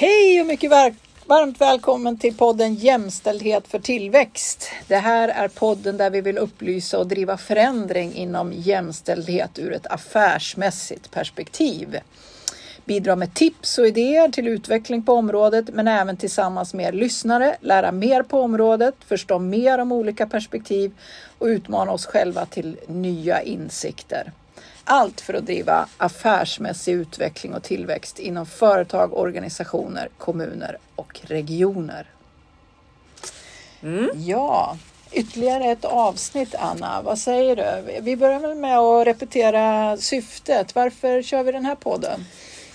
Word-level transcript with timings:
Hej 0.00 0.40
och 0.40 0.46
mycket 0.46 0.70
varmt 1.26 1.60
välkommen 1.60 2.18
till 2.18 2.36
podden 2.36 2.74
Jämställdhet 2.74 3.68
för 3.68 3.78
tillväxt. 3.78 4.70
Det 4.88 4.96
här 4.96 5.28
är 5.28 5.48
podden 5.48 5.96
där 5.96 6.10
vi 6.10 6.20
vill 6.20 6.38
upplysa 6.38 6.98
och 6.98 7.06
driva 7.06 7.36
förändring 7.36 8.14
inom 8.14 8.52
jämställdhet 8.52 9.58
ur 9.58 9.72
ett 9.72 9.86
affärsmässigt 9.86 11.10
perspektiv. 11.10 11.98
Bidra 12.84 13.16
med 13.16 13.34
tips 13.34 13.78
och 13.78 13.86
idéer 13.86 14.28
till 14.28 14.48
utveckling 14.48 15.02
på 15.02 15.12
området 15.12 15.64
men 15.72 15.88
även 15.88 16.16
tillsammans 16.16 16.74
med 16.74 16.86
er 16.86 16.92
lyssnare 16.92 17.56
lära 17.60 17.92
mer 17.92 18.22
på 18.22 18.40
området, 18.40 18.94
förstå 19.06 19.38
mer 19.38 19.78
om 19.78 19.92
olika 19.92 20.26
perspektiv 20.26 20.92
och 21.38 21.46
utmana 21.46 21.92
oss 21.92 22.06
själva 22.06 22.46
till 22.46 22.76
nya 22.86 23.42
insikter. 23.42 24.32
Allt 24.90 25.20
för 25.20 25.34
att 25.34 25.46
driva 25.46 25.88
affärsmässig 25.96 26.92
utveckling 26.92 27.54
och 27.54 27.62
tillväxt 27.62 28.18
inom 28.18 28.46
företag, 28.46 29.16
organisationer, 29.16 30.08
kommuner 30.18 30.78
och 30.94 31.20
regioner. 31.22 32.06
Mm. 33.82 34.10
Ja, 34.14 34.76
ytterligare 35.12 35.64
ett 35.64 35.84
avsnitt 35.84 36.54
Anna. 36.54 37.02
Vad 37.02 37.18
säger 37.18 37.56
du? 37.56 38.00
Vi 38.00 38.16
börjar 38.16 38.40
väl 38.40 38.54
med 38.54 38.78
att 38.78 39.06
repetera 39.06 39.96
syftet. 39.96 40.74
Varför 40.74 41.22
kör 41.22 41.42
vi 41.42 41.52
den 41.52 41.64
här 41.64 41.74
podden? 41.74 42.24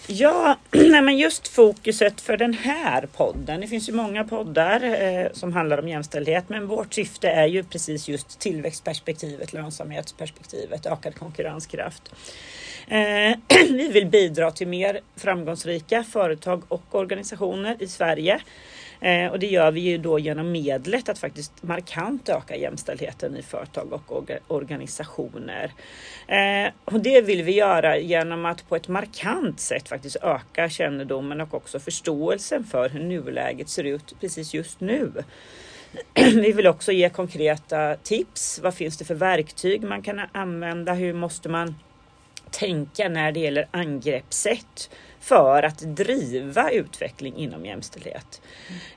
Ja, 0.08 0.58
nej 0.72 1.02
men 1.02 1.18
just 1.18 1.48
fokuset 1.48 2.22
för 2.22 2.38
den 2.38 2.54
här 2.54 3.06
podden. 3.06 3.62
Det 3.62 3.68
finns 3.68 3.90
ju 3.90 3.94
många 3.94 4.24
poddar 4.24 4.84
eh, 4.84 5.28
som 5.34 5.54
handlar 5.54 5.78
om 5.80 5.88
jämställdhet, 5.88 6.50
men 6.50 6.68
vårt 6.68 6.94
syfte 6.94 7.30
är 7.30 7.46
ju 7.46 7.64
precis 7.64 8.08
just 8.08 8.40
tillväxtperspektivet, 8.40 9.54
lönsamhetsperspektivet, 9.54 10.86
ökad 10.86 11.16
konkurrenskraft. 11.16 12.12
Eh, 12.88 13.38
vi 13.70 13.92
vill 13.92 14.06
bidra 14.06 14.52
till 14.52 14.68
mer 14.68 15.00
framgångsrika 15.16 16.04
företag 16.04 16.64
och 16.68 16.96
organisationer 16.96 17.76
i 17.80 17.88
Sverige 17.88 18.42
Eh, 19.04 19.32
och 19.32 19.40
det 19.40 19.48
gör 19.48 19.72
vi 19.72 19.80
ju 19.80 19.98
då 19.98 20.20
genom 20.20 20.52
medlet 20.52 21.10
att 21.10 21.20
faktiskt 21.20 21.64
markant 21.64 22.30
öka 22.30 22.56
jämställdheten 22.56 23.38
i 23.38 23.42
företag 23.42 23.94
och 23.94 24.32
organisationer. 24.48 25.72
Eh, 26.28 26.72
och 26.86 27.00
det 27.00 27.22
vill 27.22 27.44
vi 27.44 27.52
göra 27.52 27.98
genom 27.98 28.46
att 28.46 28.70
på 28.70 28.76
ett 28.76 28.88
markant 28.88 29.60
sätt 29.60 29.90
faktiskt 29.90 30.16
öka 30.16 30.70
kännedomen 30.70 31.42
och 31.42 31.54
också 31.54 31.80
förståelsen 31.80 32.64
för 32.64 32.90
hur 32.90 33.00
nuläget 33.00 33.70
ser 33.70 33.84
ut 33.84 34.16
precis 34.22 34.54
just 34.54 34.80
nu. 34.80 35.12
Vi 36.14 36.52
vill 36.52 36.68
också 36.68 36.92
ge 36.92 37.10
konkreta 37.10 37.96
tips. 37.96 38.60
Vad 38.64 38.74
finns 38.74 38.98
det 38.98 39.06
för 39.06 39.16
verktyg 39.16 39.84
man 39.84 40.02
kan 40.02 40.22
använda? 40.32 40.94
Hur 40.94 41.14
måste 41.14 41.50
man 41.50 41.76
tänka 42.52 43.10
när 43.10 43.32
det 43.32 43.40
gäller 43.40 43.68
angreppssätt 43.72 44.90
för 45.24 45.64
att 45.64 45.78
driva 45.78 46.72
utveckling 46.72 47.36
inom 47.38 47.66
jämställdhet. 47.66 48.42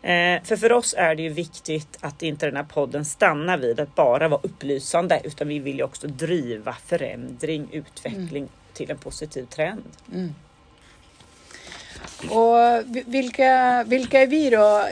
Mm. 0.03 0.37
Eh, 0.37 0.45
för 0.45 0.57
för 0.57 0.73
oss 0.73 0.95
är 0.99 1.15
det 1.15 1.23
ju 1.23 1.29
viktigt 1.29 1.99
att 2.01 2.23
inte 2.23 2.47
den 2.47 2.57
här 2.57 2.65
podden 2.65 3.05
stannar 3.05 3.59
vid 3.59 3.81
att 3.81 3.95
bara 3.95 4.29
vara 4.29 4.41
upplysande 4.43 5.21
utan 5.25 5.49
vi 5.49 5.59
vill 5.59 5.77
ju 5.77 5.83
också 5.83 6.07
driva 6.07 6.73
förändring, 6.73 7.69
utveckling 7.73 8.43
mm. 8.43 8.49
till 8.73 8.91
en 8.91 8.99
positiv 8.99 9.45
trend. 9.45 9.83
Mm. 10.13 10.35
Och 12.22 12.84
vilka, 13.06 13.84
vilka 13.86 14.22
är 14.22 14.27
vi 14.27 14.50
då? 14.50 14.83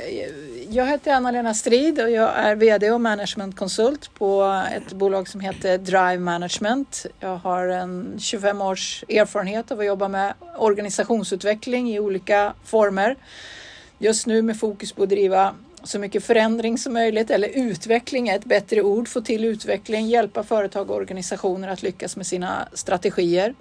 Jag 0.68 0.86
heter 0.86 1.12
Anna-Lena 1.12 1.54
Strid 1.54 2.00
och 2.00 2.10
jag 2.10 2.30
är 2.36 2.54
VD 2.54 2.90
och 2.90 3.00
managementkonsult 3.00 4.14
på 4.14 4.62
ett 4.76 4.92
bolag 4.92 5.28
som 5.28 5.40
heter 5.40 5.78
Drive 5.78 6.18
Management. 6.18 7.06
Jag 7.20 7.36
har 7.36 7.68
en 7.68 8.16
25 8.18 8.60
års 8.60 9.04
erfarenhet 9.08 9.72
av 9.72 9.80
att 9.80 9.86
jobba 9.86 10.08
med 10.08 10.34
organisationsutveckling 10.58 11.90
i 11.90 11.98
olika 11.98 12.52
former. 12.64 13.16
Just 13.98 14.26
nu 14.26 14.42
med 14.42 14.60
fokus 14.60 14.92
på 14.92 15.02
att 15.02 15.08
driva 15.08 15.54
så 15.84 15.98
mycket 15.98 16.24
förändring 16.24 16.78
som 16.78 16.92
möjligt, 16.92 17.30
eller 17.30 17.48
utveckling 17.48 18.28
är 18.28 18.36
ett 18.36 18.44
bättre 18.44 18.82
ord, 18.82 19.08
få 19.08 19.20
till 19.20 19.44
utveckling, 19.44 20.06
hjälpa 20.06 20.42
företag 20.42 20.90
och 20.90 20.96
organisationer 20.96 21.68
att 21.68 21.82
lyckas 21.82 22.16
med 22.16 22.26
sina 22.26 22.68
strategier. 22.72 23.54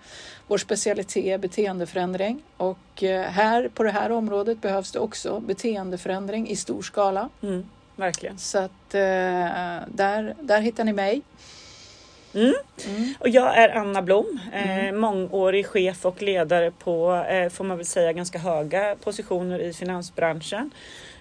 Vår 0.47 0.57
specialitet 0.57 1.25
är 1.25 1.37
beteendeförändring 1.37 2.43
och 2.57 3.03
eh, 3.03 3.21
här 3.21 3.69
på 3.73 3.83
det 3.83 3.91
här 3.91 4.11
området 4.11 4.61
behövs 4.61 4.91
det 4.91 4.99
också 4.99 5.39
beteendeförändring 5.39 6.49
i 6.49 6.55
stor 6.55 6.81
skala. 6.81 7.29
Mm, 7.43 7.65
verkligen. 7.95 8.37
Så 8.37 8.57
att 8.57 8.93
eh, 8.93 9.01
där, 9.87 10.35
där 10.41 10.61
hittar 10.61 10.83
ni 10.83 10.93
mig. 10.93 11.21
Mm. 12.33 12.53
Mm. 12.87 13.13
Och 13.19 13.29
jag 13.29 13.57
är 13.57 13.69
Anna 13.69 14.01
Blom, 14.01 14.39
eh, 14.53 14.79
mm. 14.79 15.01
mångårig 15.01 15.65
chef 15.65 16.05
och 16.05 16.21
ledare 16.21 16.71
på, 16.71 17.25
eh, 17.29 17.49
får 17.49 17.63
man 17.63 17.77
väl 17.77 17.85
säga, 17.85 18.13
ganska 18.13 18.39
höga 18.39 18.95
positioner 19.03 19.59
i 19.59 19.73
finansbranschen. 19.73 20.71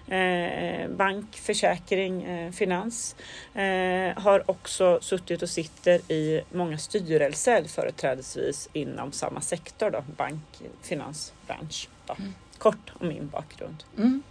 Eh, 0.07 0.89
bank, 0.89 1.35
försäkring, 1.35 2.23
eh, 2.23 2.51
finans. 2.51 3.15
Eh, 3.53 4.21
har 4.23 4.51
också 4.51 4.99
suttit 5.01 5.41
och 5.41 5.49
sitter 5.49 6.11
i 6.11 6.41
många 6.51 6.77
styrelser 6.77 7.63
företrädesvis 7.63 8.69
inom 8.73 9.11
samma 9.11 9.41
sektor, 9.41 9.91
då, 9.91 10.03
bank, 10.17 10.61
finansbransch. 10.81 11.89
Då. 12.05 12.15
Mm. 12.19 12.33
Kort 12.57 12.91
om 12.99 13.07
min 13.07 13.27
bakgrund. 13.27 13.83
Mm. 13.97 14.23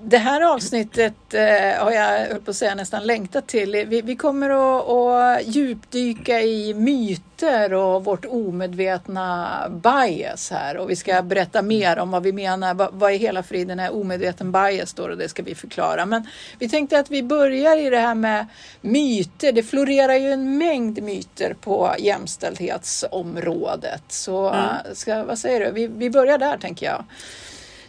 Det 0.00 0.18
här 0.18 0.40
avsnittet 0.40 1.34
eh, 1.34 1.84
har 1.84 1.90
jag, 1.90 2.26
höll 2.26 2.40
på 2.40 2.50
att 2.50 2.56
säga, 2.56 2.74
nästan 2.74 3.06
längtat 3.06 3.46
till. 3.46 3.84
Vi, 3.88 4.02
vi 4.02 4.16
kommer 4.16 4.50
att, 4.50 4.88
att 4.88 5.46
djupdyka 5.46 6.40
i 6.40 6.74
myter 6.74 7.74
och 7.74 8.04
vårt 8.04 8.24
omedvetna 8.24 9.48
bias 9.70 10.50
här 10.50 10.76
och 10.76 10.90
vi 10.90 10.96
ska 10.96 11.22
berätta 11.22 11.62
mer 11.62 11.98
om 11.98 12.10
vad 12.10 12.22
vi 12.22 12.32
menar. 12.32 12.74
Vad, 12.74 12.88
vad 12.92 13.12
i 13.12 13.16
hela 13.16 13.42
friden 13.42 13.80
är 13.80 13.94
omedveten 13.94 14.52
bias 14.52 14.92
då 14.92 15.02
och 15.02 15.16
det 15.16 15.28
ska 15.28 15.42
vi 15.42 15.54
förklara. 15.54 16.06
Men 16.06 16.26
vi 16.58 16.68
tänkte 16.68 16.98
att 16.98 17.10
vi 17.10 17.22
börjar 17.22 17.76
i 17.76 17.90
det 17.90 17.98
här 17.98 18.14
med 18.14 18.46
myter. 18.80 19.52
Det 19.52 19.62
florerar 19.62 20.14
ju 20.14 20.32
en 20.32 20.58
mängd 20.58 21.02
myter 21.02 21.54
på 21.60 21.94
jämställdhetsområdet. 21.98 24.02
Så 24.08 24.48
mm. 24.48 24.66
ska, 24.92 25.24
vad 25.24 25.38
säger 25.38 25.60
du? 25.60 25.70
Vi, 25.70 25.86
vi 25.86 26.10
börjar 26.10 26.38
där 26.38 26.58
tänker 26.58 26.86
jag. 26.86 27.04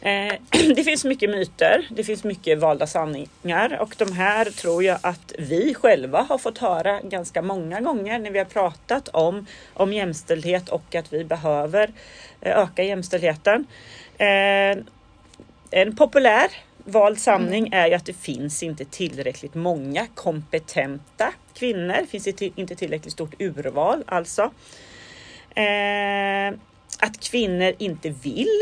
Eh, 0.06 0.34
det 0.76 0.84
finns 0.84 1.06
mycket 1.06 1.30
myter, 1.30 1.88
det 1.90 2.04
finns 2.04 2.24
mycket 2.24 2.60
valda 2.60 2.88
sanningar 2.88 3.78
och 3.82 3.96
de 3.98 4.12
här 4.12 4.46
tror 4.46 4.84
jag 4.84 5.00
att 5.02 5.34
vi 5.38 5.74
själva 5.74 6.22
har 6.22 6.38
fått 6.38 6.58
höra 6.58 7.02
ganska 7.02 7.42
många 7.42 7.82
gånger 7.82 8.20
när 8.20 8.32
vi 8.32 8.38
har 8.38 8.46
pratat 8.46 9.08
om, 9.08 9.46
om 9.74 9.94
jämställdhet 9.94 10.70
och 10.70 10.96
att 10.96 11.14
vi 11.14 11.24
behöver 11.24 11.92
eh, 12.42 12.58
öka 12.58 12.84
jämställdheten. 12.84 13.68
Eh, 14.18 14.78
en 15.72 15.96
populär 15.96 16.48
vald 16.78 17.20
sanning 17.20 17.68
mm. 17.68 17.80
är 17.80 17.88
ju 17.88 17.94
att 17.94 18.06
det 18.06 18.14
finns 18.14 18.64
inte 18.64 18.86
tillräckligt 18.86 19.56
många 19.56 20.08
kompetenta 20.16 21.34
kvinnor. 21.54 21.98
Det 22.02 22.08
finns 22.08 22.28
inte 22.42 22.76
tillräckligt 22.76 23.14
stort 23.14 23.42
urval 23.42 24.04
alltså. 24.08 24.52
att 27.00 27.20
kvinnor 27.20 27.74
inte 27.78 28.10
vill 28.10 28.62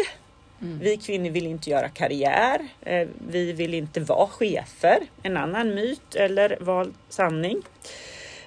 Mm. 0.63 0.79
Vi 0.79 0.97
kvinnor 0.97 1.29
vill 1.29 1.47
inte 1.47 1.69
göra 1.69 1.89
karriär. 1.89 2.67
Eh, 2.81 3.07
vi 3.27 3.53
vill 3.53 3.73
inte 3.73 3.99
vara 3.99 4.27
chefer. 4.27 4.99
En 5.23 5.37
annan 5.37 5.75
myt 5.75 6.15
eller 6.15 6.57
vald 6.61 6.93
sanning. 7.09 7.61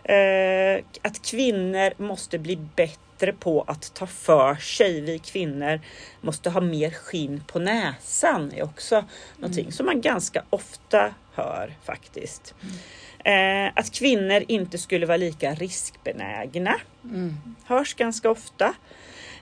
Eh, 0.04 0.84
att 1.02 1.22
kvinnor 1.22 2.02
måste 2.02 2.38
bli 2.38 2.56
bättre 2.56 3.32
på 3.32 3.64
att 3.66 3.94
ta 3.94 4.06
för 4.06 4.54
sig. 4.54 5.00
Vi 5.00 5.18
kvinnor 5.18 5.80
måste 6.20 6.50
ha 6.50 6.60
mer 6.60 6.90
skinn 6.90 7.42
på 7.46 7.58
näsan 7.58 8.52
är 8.56 8.62
också 8.62 8.94
mm. 8.94 9.08
någonting 9.36 9.72
som 9.72 9.86
man 9.86 10.00
ganska 10.00 10.42
ofta 10.50 11.14
hör 11.34 11.74
faktiskt. 11.84 12.54
Mm. 12.62 13.72
Att 13.76 13.92
kvinnor 13.92 14.44
inte 14.48 14.78
skulle 14.78 15.06
vara 15.06 15.16
lika 15.16 15.54
riskbenägna 15.54 16.74
mm. 17.04 17.36
hörs 17.64 17.94
ganska 17.94 18.30
ofta. 18.30 18.74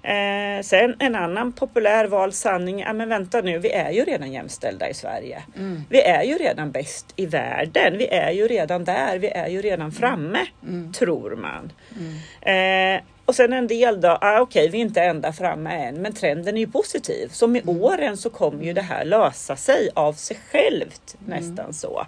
Eh, 0.05 0.63
sen 0.63 0.97
en 0.99 1.15
annan 1.15 1.53
populär 1.53 2.07
vald 2.07 2.35
sanning, 2.35 2.81
ja 2.81 2.93
men 2.93 3.09
vänta 3.09 3.41
nu, 3.41 3.59
vi 3.59 3.71
är 3.71 3.91
ju 3.91 4.05
redan 4.05 4.33
jämställda 4.33 4.89
i 4.89 4.95
Sverige. 4.95 5.43
Mm. 5.57 5.85
Vi 5.91 6.01
är 6.01 6.23
ju 6.23 6.35
redan 6.35 6.71
bäst 6.71 7.13
i 7.17 7.27
världen. 7.27 7.99
Vi 7.99 8.09
är 8.09 8.31
ju 8.31 8.49
redan 8.49 8.85
där, 8.85 9.19
vi 9.19 9.29
är 9.29 9.49
ju 9.49 9.63
redan 9.63 9.81
mm. 9.81 9.93
framme, 9.93 10.47
mm. 10.63 10.93
tror 10.93 11.37
man. 11.37 11.73
Mm. 11.97 12.97
Eh, 12.97 13.03
och 13.25 13.35
sen 13.35 13.53
en 13.53 13.67
del 13.67 14.01
då, 14.01 14.09
ah, 14.09 14.41
okej 14.41 14.43
okay, 14.43 14.69
vi 14.69 14.79
är 14.79 14.83
inte 14.83 15.03
ända 15.03 15.33
framme 15.33 15.71
än, 15.71 16.03
men 16.03 16.13
trenden 16.13 16.57
är 16.57 16.61
ju 16.61 16.67
positiv. 16.67 17.29
Så 17.29 17.47
med 17.47 17.63
mm. 17.63 17.83
åren 17.83 18.17
så 18.17 18.31
kommer 18.31 18.65
ju 18.65 18.73
det 18.73 18.83
här 18.83 19.05
lösa 19.05 19.57
sig 19.57 19.89
av 19.95 20.13
sig 20.13 20.37
självt, 20.51 21.17
mm. 21.27 21.39
nästan 21.39 21.73
så. 21.75 22.07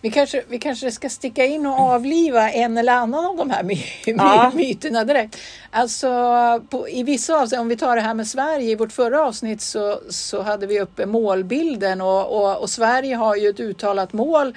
Vi 0.00 0.10
kanske, 0.10 0.42
vi 0.48 0.58
kanske 0.58 0.92
ska 0.92 1.08
sticka 1.08 1.44
in 1.44 1.66
och 1.66 1.78
avliva 1.78 2.50
en 2.50 2.78
eller 2.78 2.92
annan 2.92 3.24
av 3.24 3.36
de 3.36 3.50
här 3.50 3.62
my 3.62 3.78
ja. 4.04 4.52
myterna 4.54 5.04
direkt. 5.04 5.36
Alltså 5.70 6.08
på, 6.70 6.88
i 6.88 7.02
vissa 7.02 7.34
avseenden, 7.34 7.60
om 7.60 7.68
vi 7.68 7.76
tar 7.76 7.96
det 7.96 8.02
här 8.02 8.14
med 8.14 8.26
Sverige, 8.26 8.70
i 8.70 8.74
vårt 8.74 8.92
förra 8.92 9.26
avsnitt 9.26 9.60
så, 9.60 10.00
så 10.08 10.42
hade 10.42 10.66
vi 10.66 10.80
uppe 10.80 11.06
målbilden 11.06 12.00
och, 12.00 12.36
och, 12.36 12.62
och 12.62 12.70
Sverige 12.70 13.16
har 13.16 13.36
ju 13.36 13.48
ett 13.48 13.60
uttalat 13.60 14.12
mål 14.12 14.56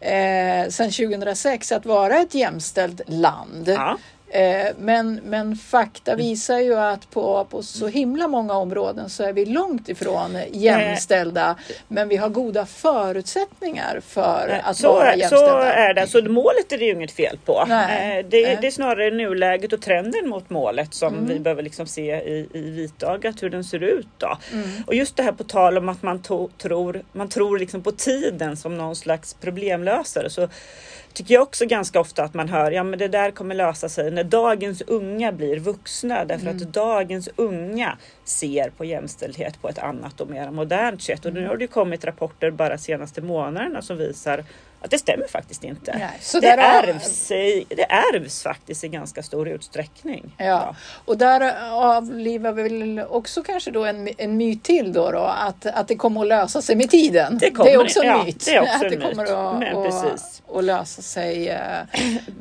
eh, 0.00 0.68
sedan 0.68 0.90
2006 0.90 1.72
att 1.72 1.86
vara 1.86 2.16
ett 2.18 2.34
jämställt 2.34 3.00
land. 3.06 3.68
Ja. 3.68 3.98
Eh, 4.30 4.66
men, 4.78 5.20
men 5.24 5.56
fakta 5.56 6.14
visar 6.16 6.58
ju 6.58 6.78
att 6.78 7.10
på, 7.10 7.46
på 7.50 7.62
så 7.62 7.86
himla 7.86 8.28
många 8.28 8.54
områden 8.54 9.10
så 9.10 9.22
är 9.24 9.32
vi 9.32 9.44
långt 9.46 9.88
ifrån 9.88 10.38
jämställda. 10.52 11.56
Men 11.88 12.08
vi 12.08 12.16
har 12.16 12.28
goda 12.28 12.66
förutsättningar 12.66 14.00
för 14.06 14.60
att 14.64 14.76
så, 14.76 14.92
vara 14.92 15.16
jämställda. 15.16 15.46
Så 15.46 15.58
är 15.58 15.94
det. 15.94 16.06
Så 16.06 16.22
målet 16.22 16.72
är 16.72 16.78
det 16.78 16.84
ju 16.84 16.92
inget 16.92 17.12
fel 17.12 17.38
på. 17.44 17.64
Nej. 17.68 18.18
Eh, 18.18 18.26
Det, 18.28 18.54
det 18.60 18.66
är 18.66 18.70
snarare 18.70 19.10
nuläget 19.10 19.72
och 19.72 19.82
trenden 19.82 20.28
mot 20.28 20.50
målet 20.50 20.94
som 20.94 21.14
Mm. 21.14 21.26
vi 21.26 21.38
behöver 21.40 21.62
liksom 21.62 21.86
se 21.86 22.14
i, 22.16 22.48
i 22.52 22.60
vitögat 22.70 23.42
hur 23.42 23.50
den 23.50 23.64
ser 23.64 23.82
ut. 23.82 24.06
Då. 24.18 24.38
Mm. 24.52 24.68
Och 24.86 24.94
just 24.94 25.16
det 25.16 25.22
här 25.22 25.32
på 25.32 25.44
tal 25.44 25.78
om 25.78 25.88
att 25.88 26.02
man 26.02 26.22
to, 26.22 26.48
tror, 26.58 27.02
man 27.12 27.28
tror 27.28 27.58
liksom 27.58 27.82
på 27.82 27.92
tiden 27.92 28.56
som 28.56 28.78
någon 28.78 28.96
slags 28.96 29.34
problemlösare. 29.34 30.30
Så 30.30 30.48
tycker 31.12 31.34
jag 31.34 31.42
också 31.42 31.66
ganska 31.66 32.00
ofta 32.00 32.22
att 32.24 32.34
man 32.34 32.48
hör 32.48 32.70
ja 32.70 32.82
men 32.82 32.98
det 32.98 33.08
där 33.08 33.30
kommer 33.30 33.54
lösa 33.54 33.88
sig 33.88 34.10
när 34.18 34.24
dagens 34.24 34.82
unga 34.86 35.32
blir 35.32 35.58
vuxna. 35.58 36.24
Därför 36.24 36.46
Mm. 36.46 36.56
att 36.56 36.72
dagens 36.72 37.28
unga 37.36 37.98
ser 38.28 38.70
på 38.70 38.84
jämställdhet 38.84 39.62
på 39.62 39.68
ett 39.68 39.78
annat 39.78 40.20
och 40.20 40.28
mer 40.30 40.50
modernt 40.50 41.02
sätt. 41.02 41.24
Och 41.24 41.32
nu 41.32 41.46
har 41.46 41.56
det 41.56 41.66
kommit 41.66 42.04
rapporter 42.04 42.50
bara 42.50 42.78
senaste 42.78 43.20
månaderna 43.20 43.82
som 43.82 43.96
visar 43.96 44.44
att 44.80 44.90
det 44.90 44.98
stämmer 44.98 45.26
faktiskt 45.28 45.64
inte. 45.64 45.92
Nej, 45.98 46.40
det, 46.40 46.48
ärvs, 46.48 47.30
i- 47.30 47.64
det 47.68 47.82
ärvs 47.82 48.42
faktiskt 48.42 48.84
i 48.84 48.88
ganska 48.88 49.22
stor 49.22 49.48
utsträckning. 49.48 50.34
Ja, 50.36 50.76
och 51.04 51.18
där 51.18 51.54
avlivar 51.72 52.52
vi 52.52 52.62
väl 52.62 53.04
också 53.10 53.42
kanske 53.42 53.70
då 53.70 53.84
en, 53.84 54.08
en 54.18 54.36
myt 54.36 54.62
till 54.62 54.92
då, 54.92 55.10
då 55.10 55.18
att, 55.18 55.66
att 55.66 55.88
det 55.88 55.94
kommer 55.96 56.20
att 56.20 56.26
lösa 56.26 56.62
sig 56.62 56.76
med 56.76 56.90
tiden. 56.90 57.38
Det 57.38 57.50
kommer- 57.50 57.70
är 57.70 57.80
också 57.80 58.00
en 58.00 58.06
ja, 58.06 58.24
myt. 58.24 58.44
det 58.44 58.54
är 58.54 58.60
också 58.60 58.74
att 58.74 58.80
det 58.90 58.96
kommer 58.96 59.24
att, 59.52 59.58
Men 59.58 59.76
att, 59.76 59.84
precis. 59.84 60.42
att 60.54 60.64
lösa 60.64 61.02
sig 61.02 61.48
eh, 61.48 61.58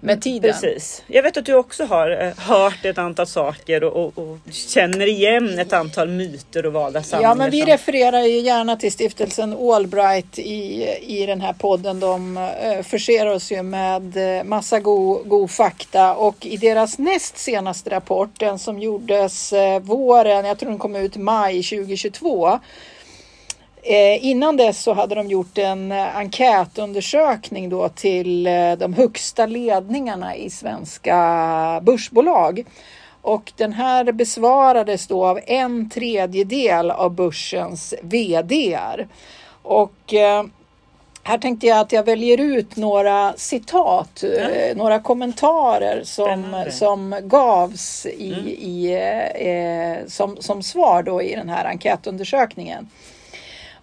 med 0.01 0.21
tiden. 0.21 0.51
Precis. 0.51 1.03
Jag 1.07 1.23
vet 1.23 1.37
att 1.37 1.45
du 1.45 1.53
också 1.53 1.85
har 1.85 2.09
eh, 2.25 2.37
hört 2.37 2.85
ett 2.85 2.97
antal 2.97 3.27
saker 3.27 3.83
och, 3.83 4.05
och, 4.17 4.17
och 4.31 4.37
känner 4.51 5.07
igen 5.07 5.59
ett 5.59 5.73
antal 5.77 6.07
myter 6.09 6.65
och 6.65 6.73
valda 6.73 7.03
sanningar. 7.03 7.29
Ja, 7.29 7.35
men 7.35 7.51
vi 7.51 7.59
som- 7.61 7.69
refererar 7.69 8.21
ju 8.21 8.39
gärna 8.39 8.75
till 8.75 8.91
stiftelsen 8.91 9.53
Allbright 9.73 10.39
i, 10.39 10.87
i 11.01 11.25
den 11.25 11.41
här 11.41 11.53
podden. 11.53 11.99
De 11.99 12.37
eh, 12.37 12.83
förser 12.83 13.25
oss 13.25 13.51
ju 13.51 13.63
med 13.63 14.37
eh, 14.37 14.43
massa 14.43 14.79
god, 14.79 15.29
god 15.29 15.51
fakta 15.51 16.15
och 16.15 16.45
i 16.45 16.57
deras 16.57 16.97
näst 16.99 17.37
senaste 17.37 17.89
rapport, 17.89 18.29
den 18.39 18.59
som 18.59 18.79
gjordes 18.79 19.53
eh, 19.53 19.79
våren, 19.79 20.45
jag 20.45 20.57
tror 20.59 20.69
den 20.69 20.79
kom 20.79 20.95
ut 20.95 21.15
maj 21.17 21.63
2022. 21.63 22.59
Eh, 23.83 24.25
innan 24.25 24.57
dess 24.57 24.83
så 24.83 24.93
hade 24.93 25.15
de 25.15 25.27
gjort 25.27 25.57
en 25.57 25.91
enkätundersökning 25.91 27.69
då 27.69 27.89
till 27.89 28.43
de 28.77 28.93
högsta 28.93 29.45
ledningarna 29.45 30.35
i 30.35 30.49
svenska 30.49 31.15
börsbolag. 31.83 32.65
Och 33.27 33.53
den 33.55 33.73
här 33.73 34.11
besvarades 34.11 35.07
då 35.07 35.25
av 35.25 35.39
en 35.45 35.89
tredjedel 35.89 36.91
av 36.91 37.11
börsens 37.11 37.93
VDR. 38.01 39.07
Och 39.61 40.13
eh, 40.13 40.43
här 41.23 41.37
tänkte 41.37 41.67
jag 41.67 41.79
att 41.79 41.91
jag 41.91 42.03
väljer 42.03 42.41
ut 42.41 42.75
några 42.75 43.33
citat, 43.37 44.23
eh, 44.23 44.77
några 44.77 44.99
kommentarer 44.99 46.01
som, 46.03 46.65
som 46.71 47.15
gavs 47.23 48.05
i, 48.05 48.33
i, 48.59 48.93
eh, 48.93 49.47
eh, 49.47 49.97
som, 50.07 50.37
som 50.39 50.63
svar 50.63 51.03
då 51.03 51.21
i 51.21 51.35
den 51.35 51.49
här 51.49 51.65
enkätundersökningen. 51.65 52.89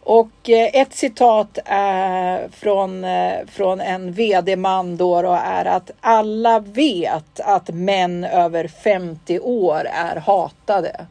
Och 0.04 0.50
eh, 0.50 0.70
ett 0.72 0.94
citat 0.94 1.58
eh, 1.64 2.50
från, 2.52 3.04
eh, 3.04 3.46
från 3.46 3.80
en 3.80 4.12
vd-man 4.12 4.96
då, 4.96 5.22
då 5.22 5.38
är 5.44 5.64
att 5.64 5.90
alla 6.00 6.60
vet 6.60 7.40
att 7.40 7.68
män 7.68 8.24
över 8.24 8.68
50 8.68 9.40
år 9.40 9.86
är 9.92 10.16
hatade. 10.16 11.06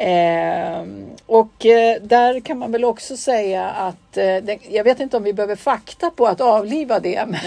Eh, 0.00 0.84
och 1.26 1.66
eh, 1.66 2.02
där 2.02 2.40
kan 2.40 2.58
man 2.58 2.72
väl 2.72 2.84
också 2.84 3.16
säga 3.16 3.68
att 3.68 4.16
eh, 4.16 4.36
det, 4.36 4.58
jag 4.70 4.84
vet 4.84 5.00
inte 5.00 5.16
om 5.16 5.22
vi 5.22 5.32
behöver 5.32 5.56
fakta 5.56 6.10
på 6.10 6.26
att 6.26 6.40
avliva 6.40 7.00
det. 7.00 7.24
Men 7.26 7.40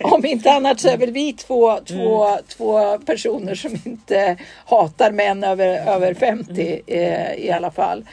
om 0.12 0.24
inte 0.24 0.52
annat 0.52 0.80
så 0.80 0.88
är 0.88 0.96
väl 0.96 1.10
vi 1.10 1.32
två, 1.32 1.76
två, 1.76 2.38
två 2.48 2.98
personer 2.98 3.54
som 3.54 3.76
inte 3.84 4.36
hatar 4.66 5.10
män 5.10 5.44
över, 5.44 5.66
över 5.94 6.14
50 6.14 6.80
eh, 6.86 7.34
i 7.34 7.50
alla 7.50 7.70
fall. 7.70 8.04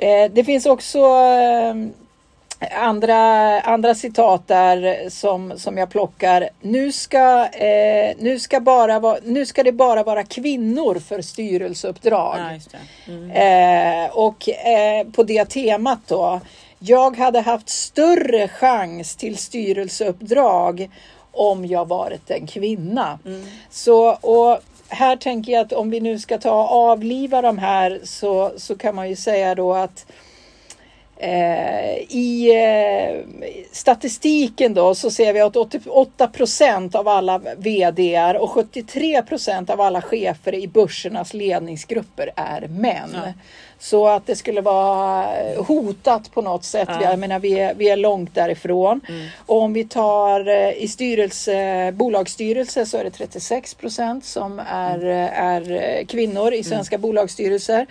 Eh, 0.00 0.30
det 0.32 0.44
finns 0.44 0.66
också 0.66 0.98
eh, 0.98 1.74
andra, 2.82 3.60
andra 3.60 3.94
citat 3.94 4.48
där 4.48 5.10
som, 5.10 5.58
som 5.58 5.78
jag 5.78 5.90
plockar. 5.90 6.48
Nu 6.60 6.92
ska, 6.92 7.46
eh, 7.46 8.16
nu, 8.18 8.38
ska 8.38 8.60
bara 8.60 8.98
va, 8.98 9.18
nu 9.24 9.46
ska 9.46 9.62
det 9.62 9.72
bara 9.72 10.02
vara 10.02 10.24
kvinnor 10.24 10.98
för 10.98 11.22
styrelseuppdrag. 11.22 12.38
Det. 13.06 13.12
Mm. 13.12 13.30
Eh, 13.30 14.10
och 14.10 14.48
eh, 14.48 15.06
på 15.06 15.22
det 15.22 15.44
temat 15.44 16.00
då. 16.06 16.40
Jag 16.78 17.16
hade 17.16 17.40
haft 17.40 17.68
större 17.68 18.48
chans 18.48 19.16
till 19.16 19.38
styrelseuppdrag 19.38 20.90
om 21.32 21.66
jag 21.66 21.88
varit 21.88 22.30
en 22.30 22.46
kvinna. 22.46 23.18
Så, 23.70 24.10
och 24.10 24.58
här 24.90 25.16
tänker 25.16 25.52
jag 25.52 25.60
att 25.60 25.72
om 25.72 25.90
vi 25.90 26.00
nu 26.00 26.18
ska 26.18 26.38
ta 26.38 26.50
och 26.50 26.90
avliva 26.90 27.42
de 27.42 27.58
här 27.58 28.00
så, 28.04 28.52
så 28.56 28.76
kan 28.76 28.94
man 28.94 29.08
ju 29.08 29.16
säga 29.16 29.54
då 29.54 29.74
att 29.74 30.06
Eh, 31.22 31.96
I 32.08 32.50
eh, 32.54 33.24
statistiken 33.72 34.74
då 34.74 34.94
så 34.94 35.10
ser 35.10 35.32
vi 35.32 35.40
att 35.40 35.56
88 35.56 36.26
procent 36.26 36.94
av 36.94 37.08
alla 37.08 37.38
VDR 37.38 38.34
och 38.34 38.50
73 38.50 39.22
procent 39.22 39.70
av 39.70 39.80
alla 39.80 40.02
chefer 40.02 40.54
i 40.54 40.68
börsernas 40.68 41.34
ledningsgrupper 41.34 42.30
är 42.36 42.68
män. 42.68 43.10
Ja. 43.14 43.32
Så 43.82 44.08
att 44.08 44.26
det 44.26 44.36
skulle 44.36 44.60
vara 44.60 45.26
hotat 45.56 46.30
på 46.32 46.42
något 46.42 46.64
sätt, 46.64 46.88
Ja. 46.92 47.02
jag 47.02 47.18
menar 47.18 47.38
vi 47.38 47.58
är, 47.58 47.74
vi 47.74 47.88
är 47.88 47.96
långt 47.96 48.34
därifrån. 48.34 49.00
Och 49.46 49.62
om 49.62 49.72
vi 49.72 49.84
tar 49.84 50.48
eh, 50.48 50.72
i 50.72 50.88
styrelse, 50.88 51.92
bolagsstyrelse 51.92 52.86
så 52.86 52.96
är 52.96 53.04
det 53.04 53.10
36 53.10 53.74
procent 53.74 54.24
som 54.24 54.58
är, 54.68 55.04
är 55.34 55.72
eh, 55.72 56.06
kvinnor 56.06 56.52
i 56.52 56.64
svenska 56.64 56.98
bolagsstyrelser. 56.98 57.86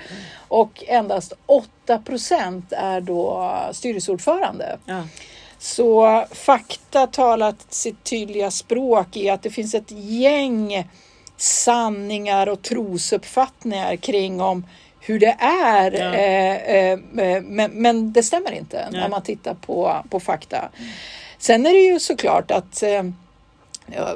Och 0.47 0.83
endast 0.87 1.33
8 1.45 1.97
procent 1.97 2.65
är 2.71 3.01
då 3.01 3.51
styrelseordförande. 3.71 4.77
Ja. 4.85 5.03
Så 5.59 6.25
fakta 6.31 7.07
talat 7.07 7.65
sitt 7.69 8.03
tydliga 8.03 8.51
språk 8.51 9.17
i 9.17 9.29
att 9.29 9.43
det 9.43 9.49
finns 9.49 9.73
ett 9.75 9.91
gäng 9.91 10.87
sanningar 11.37 12.47
och 12.49 12.61
trosuppfattningar 12.61 13.95
kring 13.95 14.41
om 14.41 14.65
hur 15.09 15.19
det 15.19 15.35
är. 15.39 15.91
Ja. 15.91 16.13
Eh, 16.13 16.75
eh, 16.75 16.99
men, 17.43 17.71
men 17.71 18.13
det 18.13 18.23
stämmer 18.23 18.51
inte 18.51 18.87
Nej. 18.91 19.01
när 19.01 19.09
man 19.09 19.21
tittar 19.21 19.53
på, 19.53 20.03
på 20.09 20.19
fakta. 20.19 20.69
Sen 21.37 21.65
är 21.65 21.73
det 21.73 21.79
ju 21.79 21.99
såklart 21.99 22.51
att 22.51 22.83
eh, 22.83 23.03
ja, 23.95 24.15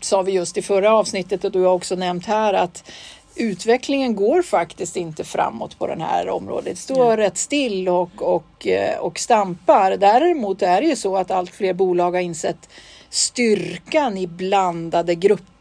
sa 0.00 0.22
vi 0.22 0.32
just 0.32 0.56
i 0.56 0.62
förra 0.62 0.94
avsnittet 0.94 1.44
och 1.44 1.52
du 1.52 1.60
har 1.60 1.72
också 1.72 1.94
nämnt 1.94 2.26
här 2.26 2.54
att 2.54 2.90
utvecklingen 3.36 4.16
går 4.16 4.42
faktiskt 4.42 4.96
inte 4.96 5.24
framåt 5.24 5.78
på 5.78 5.86
det 5.86 6.02
här 6.02 6.28
området. 6.28 6.64
Det 6.64 6.76
står 6.76 7.16
rätt 7.16 7.38
still 7.38 7.88
och, 7.88 8.22
och, 8.22 8.66
eh, 8.66 8.98
och 8.98 9.18
stampar. 9.18 9.96
Däremot 9.96 10.62
är 10.62 10.80
det 10.80 10.86
ju 10.86 10.96
så 10.96 11.16
att 11.16 11.30
allt 11.30 11.50
fler 11.50 11.72
bolag 11.72 12.12
har 12.12 12.20
insett 12.20 12.68
styrkan 13.10 14.18
i 14.18 14.26
blandade 14.26 15.14
grupper. 15.14 15.59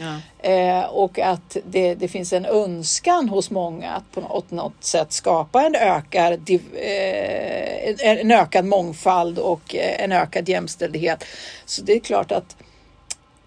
Ja. 0.00 0.48
Eh, 0.50 0.84
och 0.84 1.18
att 1.18 1.56
det, 1.64 1.94
det 1.94 2.08
finns 2.08 2.32
en 2.32 2.44
önskan 2.44 3.28
hos 3.28 3.50
många 3.50 3.90
att 3.90 4.10
på 4.12 4.20
något, 4.20 4.50
något 4.50 4.84
sätt 4.84 5.12
skapa 5.12 5.62
en 5.62 5.74
ökad, 5.74 6.40
div- 6.40 6.76
eh, 6.76 8.20
en, 8.20 8.30
ökad 8.30 8.64
mångfald 8.64 9.38
och 9.38 9.74
eh, 9.74 10.04
en 10.04 10.12
ökad 10.12 10.48
jämställdhet. 10.48 11.24
Så 11.64 11.82
det 11.82 11.92
är 11.92 12.00
klart 12.00 12.32
att 12.32 12.56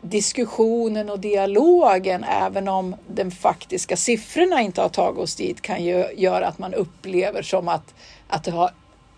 diskussionen 0.02 1.10
och 1.10 1.20
dialogen, 1.20 2.24
även 2.24 2.68
om 2.68 2.96
den 3.08 3.32
faktiska 3.32 3.98
siffrorna 3.98 4.62
inte 4.62 4.82
har 4.82 4.90
tagit 4.90 5.20
oss 5.20 5.36
dit, 5.36 5.62
kan 5.62 5.84
ju 5.84 6.06
göra 6.16 6.48
att 6.48 6.60
man 6.60 6.74
upplever 6.74 7.42
som 7.42 7.68
att, 7.68 7.94
att 8.28 8.44
det 8.44 8.52
har 8.52 8.72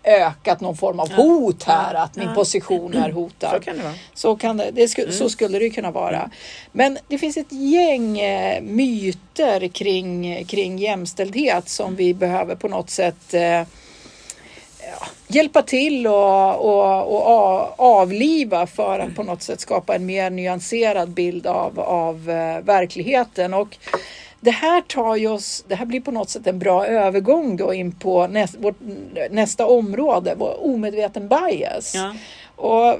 ökat 0.04 0.60
någon 0.60 0.76
form 0.76 1.00
av 1.00 1.12
hot 1.12 1.62
här, 1.62 1.94
att 1.94 2.16
min 2.16 2.34
position 2.34 2.94
är 2.94 3.10
hotad. 3.10 3.50
Så 3.50 3.60
kan 3.60 3.76
det 3.76 3.82
vara. 3.82 3.94
Så, 4.14 4.36
kan 4.36 4.56
det, 4.56 4.70
det 4.70 4.88
sku, 4.88 5.02
Mm. 5.02 5.14
så 5.14 5.30
skulle 5.30 5.58
det 5.58 5.70
kunna 5.70 5.90
vara. 5.90 6.30
Men 6.72 6.98
det 7.08 7.18
finns 7.18 7.36
ett 7.36 7.52
gäng 7.52 8.18
eh, 8.20 8.62
myter 8.62 9.68
kring, 9.68 10.44
kring 10.44 10.78
jämställdhet 10.78 11.68
som 11.68 11.96
vi 11.96 12.14
behöver 12.14 12.54
på 12.54 12.68
något 12.68 12.90
sätt 12.90 13.34
eh, 13.34 13.62
hjälpa 15.26 15.62
till 15.62 16.06
och, 16.06 16.54
och, 16.56 17.16
och 17.16 17.80
avliva 17.80 18.66
för 18.66 18.98
att 18.98 19.14
på 19.14 19.22
något 19.22 19.42
sätt 19.42 19.60
skapa 19.60 19.94
en 19.94 20.06
mer 20.06 20.30
nyanserad 20.30 21.08
bild 21.10 21.46
av, 21.46 21.80
av 21.80 22.30
eh, 22.30 22.60
verkligheten. 22.64 23.54
Och 23.54 23.76
det 24.40 24.50
här 24.50 24.80
tar 24.80 25.16
ju 25.16 25.28
oss, 25.28 25.64
det 25.68 25.74
här 25.74 25.86
blir 25.86 26.00
på 26.00 26.10
något 26.10 26.30
sätt 26.30 26.46
en 26.46 26.58
bra 26.58 26.86
övergång 26.86 27.56
då 27.56 27.74
in 27.74 27.92
på 27.92 28.26
näst, 28.26 28.56
vårt, 28.58 28.76
nästa 29.30 29.66
område, 29.66 30.34
vår 30.36 30.64
omedveten 30.64 31.28
bias. 31.28 31.94
Ja. 31.94 32.14
Och 32.56 32.98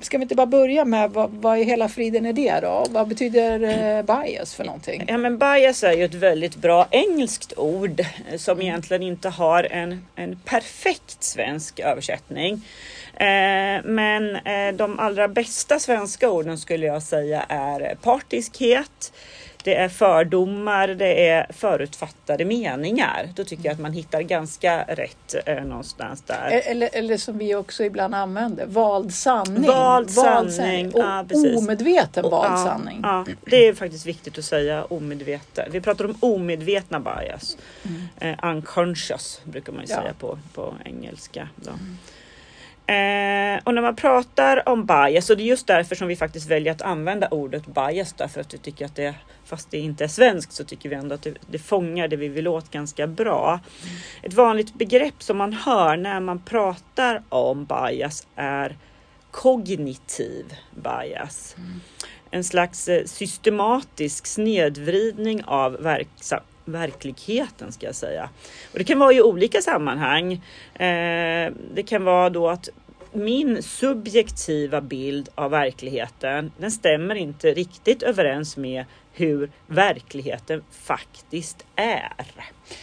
ska 0.00 0.18
vi 0.18 0.22
inte 0.22 0.34
bara 0.34 0.46
börja 0.46 0.84
med 0.84 1.10
vad, 1.10 1.30
vad 1.30 1.58
i 1.58 1.64
hela 1.64 1.88
friden 1.88 2.26
är 2.26 2.32
det 2.32 2.60
då? 2.60 2.86
Vad 2.90 3.08
betyder 3.08 3.62
eh, 3.62 4.02
bias 4.02 4.54
för 4.54 4.64
någonting? 4.64 5.04
Ja, 5.08 5.18
men 5.18 5.38
bias 5.38 5.84
är 5.84 5.92
ju 5.92 6.04
ett 6.04 6.14
väldigt 6.14 6.56
bra 6.56 6.86
engelskt 6.90 7.52
ord 7.56 8.04
som 8.36 8.62
egentligen 8.62 9.02
inte 9.02 9.28
har 9.28 9.64
en, 9.64 10.06
en 10.14 10.40
perfekt 10.44 11.22
svensk 11.22 11.80
översättning. 11.80 12.52
Eh, 13.14 13.84
men 13.84 14.36
eh, 14.36 14.74
de 14.74 14.98
allra 14.98 15.28
bästa 15.28 15.78
svenska 15.78 16.30
orden 16.30 16.58
skulle 16.58 16.86
jag 16.86 17.02
säga 17.02 17.42
är 17.48 17.94
partiskhet, 17.94 19.12
det 19.64 19.74
är 19.74 19.88
fördomar, 19.88 20.88
det 20.88 21.28
är 21.28 21.46
förutfattade 21.52 22.44
meningar. 22.44 23.28
Då 23.34 23.44
tycker 23.44 23.64
jag 23.64 23.72
att 23.72 23.80
man 23.80 23.92
hittar 23.92 24.20
ganska 24.22 24.82
rätt 24.88 25.34
eh, 25.46 25.64
någonstans 25.64 26.22
där. 26.22 26.60
Eller, 26.64 26.90
eller 26.92 27.16
som 27.16 27.38
vi 27.38 27.54
också 27.54 27.84
ibland 27.84 28.14
använder, 28.14 28.66
vald 28.66 29.14
sanning. 29.14 29.66
Vald 29.66 30.10
sanning, 30.10 30.92
Och 30.94 31.00
ja, 31.00 31.24
omedveten 31.58 32.24
Och- 32.24 32.30
vald 32.30 32.52
ja, 32.52 32.64
sanning. 32.64 33.00
Ja, 33.02 33.24
det 33.44 33.68
är 33.68 33.74
faktiskt 33.74 34.06
viktigt 34.06 34.38
att 34.38 34.44
säga 34.44 34.84
omedveten. 34.84 35.68
Vi 35.72 35.80
pratar 35.80 36.04
om 36.04 36.14
omedvetna 36.20 37.00
bias. 37.00 37.56
Eh, 38.20 38.34
unconscious 38.42 39.40
brukar 39.44 39.72
man 39.72 39.84
ju 39.86 39.92
Ja. 39.92 40.00
säga 40.00 40.12
på, 40.18 40.38
på 40.54 40.74
engelska. 40.84 41.48
Eh, 42.86 43.60
och 43.64 43.74
när 43.74 43.82
man 43.82 43.96
pratar 43.96 44.68
om 44.68 44.86
bias, 44.86 45.30
och 45.30 45.36
det 45.36 45.42
är 45.42 45.46
just 45.46 45.66
därför 45.66 45.94
som 45.94 46.08
vi 46.08 46.16
faktiskt 46.16 46.50
väljer 46.50 46.72
att 46.72 46.82
använda 46.82 47.28
ordet 47.28 47.66
bias, 47.66 48.12
därför 48.12 48.40
att 48.40 48.54
vi 48.54 48.58
tycker 48.58 48.84
att 48.84 48.96
det, 48.96 49.14
fast 49.48 49.70
det 49.70 49.78
inte 49.78 50.04
är 50.04 50.08
svenskt, 50.08 50.52
så 50.52 50.64
tycker 50.64 50.88
vi 50.88 50.94
ändå 50.94 51.14
att 51.14 51.22
det, 51.22 51.34
det 51.50 51.58
fångar 51.58 52.08
det 52.08 52.16
vi 52.16 52.28
vill 52.28 52.48
åt 52.48 52.70
ganska 52.70 53.06
bra. 53.06 53.60
Ett 54.22 54.34
vanligt 54.34 54.74
begrepp 54.74 55.22
som 55.22 55.36
man 55.36 55.52
hör 55.52 55.96
när 55.96 56.20
man 56.20 56.38
pratar 56.38 57.22
om 57.28 57.64
bias 57.64 58.26
är 58.36 58.76
kognitiv 59.30 60.44
bias. 60.74 61.56
En 62.30 62.44
slags 62.44 62.88
eh, 62.88 63.04
systematisk 63.04 64.26
snedvridning 64.26 65.44
av 65.44 65.76
verksa- 65.80 66.42
verkligheten 66.64 67.72
ska 67.72 67.86
jag 67.86 67.94
säga. 67.94 68.30
Och 68.72 68.78
det 68.78 68.84
kan 68.84 68.98
vara 68.98 69.12
i 69.12 69.22
olika 69.22 69.62
sammanhang. 69.62 70.32
Eh, 70.74 71.52
det 71.74 71.82
kan 71.86 72.04
vara 72.04 72.30
då 72.30 72.48
att 72.48 72.68
min 73.12 73.62
subjektiva 73.62 74.80
bild 74.80 75.28
av 75.34 75.50
verkligheten, 75.50 76.52
den 76.58 76.70
stämmer 76.70 77.14
inte 77.14 77.54
riktigt 77.54 78.02
överens 78.02 78.56
med 78.56 78.84
hur 79.18 79.50
verkligheten 79.66 80.64
faktiskt 80.70 81.64
är. 81.76 82.12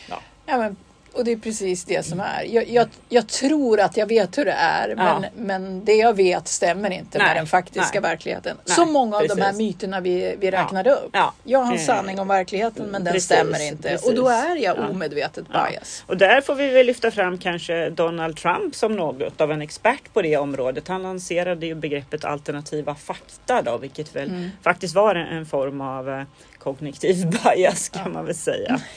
Ja. 0.10 0.22
Ja, 0.46 0.58
men, 0.58 0.76
och 1.16 1.24
det 1.26 1.32
är 1.32 1.38
precis 1.38 1.86
det 1.86 2.06
som 2.06 2.20
är. 2.20 2.44
Jag, 2.44 2.70
jag, 2.70 2.88
jag 3.10 3.28
tror 3.28 3.80
att 3.80 3.98
jag 3.98 4.08
vet 4.08 4.38
hur 4.38 4.46
det 4.46 4.52
är, 4.52 4.96
men, 4.96 5.24
Ja. 5.24 5.30
men 5.36 5.86
det 5.86 5.94
jag 5.94 6.14
vet 6.14 6.48
stämmer 6.48 6.90
inte 6.92 7.18
med 7.18 7.28
Nej, 7.28 7.36
den 7.36 7.48
faktiska 7.48 8.02
nej. 8.02 8.10
verkligheten. 8.10 8.58
Nej, 8.66 8.76
Så 8.76 8.86
många 8.86 9.18
av 9.18 9.28
de 9.28 9.42
här 9.42 9.52
precis. 9.52 9.58
myterna 9.58 10.00
vi, 10.00 10.36
vi 10.40 10.52
räknade 10.52 10.92
upp. 10.92 11.10
Ja. 11.14 11.34
Jag 11.44 11.60
har 11.60 11.74
en 11.74 11.80
Eh, 11.80 11.86
sanning 11.86 12.20
om 12.20 12.28
verkligheten, 12.28 12.86
men 12.86 13.04
den 13.04 13.14
precis, 13.14 13.26
stämmer 13.32 13.68
inte. 13.68 13.98
Och 14.06 14.16
då 14.16 14.26
precis. 14.28 14.46
är 14.46 14.56
jag 14.56 14.78
Ja. 14.78 14.88
omedvetet 14.90 15.46
Ja. 15.54 15.68
bias. 15.72 16.04
Och 16.08 16.18
där 16.18 16.42
får 16.42 16.56
vi 16.56 16.70
väl 16.70 16.86
lyfta 16.86 17.12
fram 17.12 17.38
kanske 17.38 17.90
Donald 17.90 18.38
Trump 18.38 18.76
som 18.76 18.96
något 18.96 19.42
av 19.42 19.52
en 19.52 19.62
expert 19.62 20.14
på 20.14 20.22
det 20.22 20.38
området. 20.38 20.88
Han 20.88 21.04
lanserade 21.04 21.66
ju 21.66 21.76
begreppet 21.76 22.26
alternativa 22.26 22.96
fakta 22.96 23.62
då, 23.62 23.78
vilket 23.78 24.16
väl 24.16 24.30
Mm. 24.30 24.50
faktiskt 24.64 24.96
var 24.96 25.16
en, 25.16 25.28
en 25.38 25.46
form 25.46 25.82
av 25.82 26.10
eh, 26.10 26.24
kognitiv 26.66 27.30
bias 27.44 27.90
kan 27.90 28.12
man 28.14 28.26
väl 28.26 28.36
säga. 28.36 28.82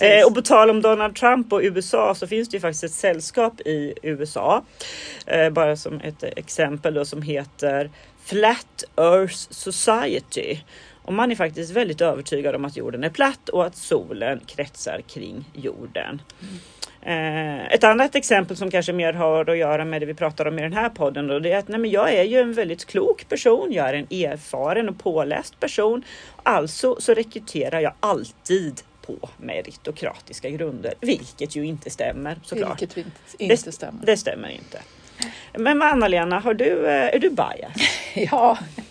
Eh, 0.00 0.26
och 0.26 0.34
på 0.34 0.42
tal 0.42 0.70
om 0.70 0.82
Donald 0.82 1.16
Trump 1.16 1.52
och 1.52 1.60
USA 1.62 2.14
så 2.14 2.26
finns 2.26 2.48
det 2.48 2.56
ju 2.56 2.60
faktiskt 2.60 2.84
ett 2.84 2.92
sällskap 2.92 3.60
i 3.60 3.94
USA. 4.02 4.64
Eh, 5.26 5.50
bara 5.50 5.76
som 5.76 6.00
ett 6.00 6.22
exempel 6.22 6.94
då 6.94 7.04
som 7.04 7.22
heter 7.22 7.90
Flat 8.24 8.84
Earth 8.96 9.34
Society. 9.50 10.58
Och 11.02 11.12
man 11.12 11.30
är 11.30 11.34
faktiskt 11.34 11.72
väldigt 11.72 12.00
övertygad 12.00 12.54
om 12.54 12.64
att 12.64 12.76
jorden 12.76 13.04
är 13.04 13.10
platt 13.10 13.48
och 13.48 13.66
att 13.66 13.76
solen 13.76 14.40
kretsar 14.46 15.00
kring 15.00 15.44
jorden. 15.52 16.22
Eh, 16.40 16.46
ett 17.70 17.84
annat 17.84 18.14
exempel 18.14 18.56
som 18.56 18.70
kanske 18.70 18.92
mer 18.92 19.12
har 19.12 19.50
att 19.50 19.58
göra 19.58 19.84
med 19.84 20.02
det 20.02 20.06
vi 20.06 20.14
pratar 20.14 20.46
om 20.46 20.58
i 20.58 20.62
den 20.62 20.72
här 20.72 20.88
podden 20.88 21.26
då, 21.26 21.38
det 21.38 21.52
är 21.52 21.58
att 21.58 21.68
nej, 21.68 21.78
men 21.78 21.90
jag 21.90 22.14
är 22.14 22.22
ju 22.22 22.40
en 22.40 22.52
väldigt 22.52 22.84
klok 22.84 23.28
person. 23.28 23.72
Jag 23.72 23.88
är 23.88 23.94
en 23.94 24.06
erfaren 24.10 24.88
och 24.88 24.98
påläst 24.98 25.60
person. 25.60 26.04
Alltså 26.42 26.96
så 27.00 27.14
rekryterar 27.14 27.80
jag 27.80 27.92
alltid 28.00 28.82
på 29.02 29.28
meritokratiska 29.36 30.50
grunder, 30.50 30.94
vilket 31.00 31.56
ju 31.56 31.66
inte 31.66 31.90
stämmer 31.90 32.38
såklart. 32.42 32.82
Vilket 32.82 32.96
inte, 32.96 33.10
inte 33.38 33.64
det, 33.64 33.72
stämmer. 33.72 34.06
det 34.06 34.16
stämmer 34.16 34.48
inte. 34.48 34.80
Men 35.52 35.82
Anna-Lena, 35.82 36.54
du, 36.54 36.86
eh, 36.86 37.14
är 37.14 37.18
du 37.18 37.30
bias? 37.30 37.72
Ja, 38.14 38.58
eh, 38.76 38.84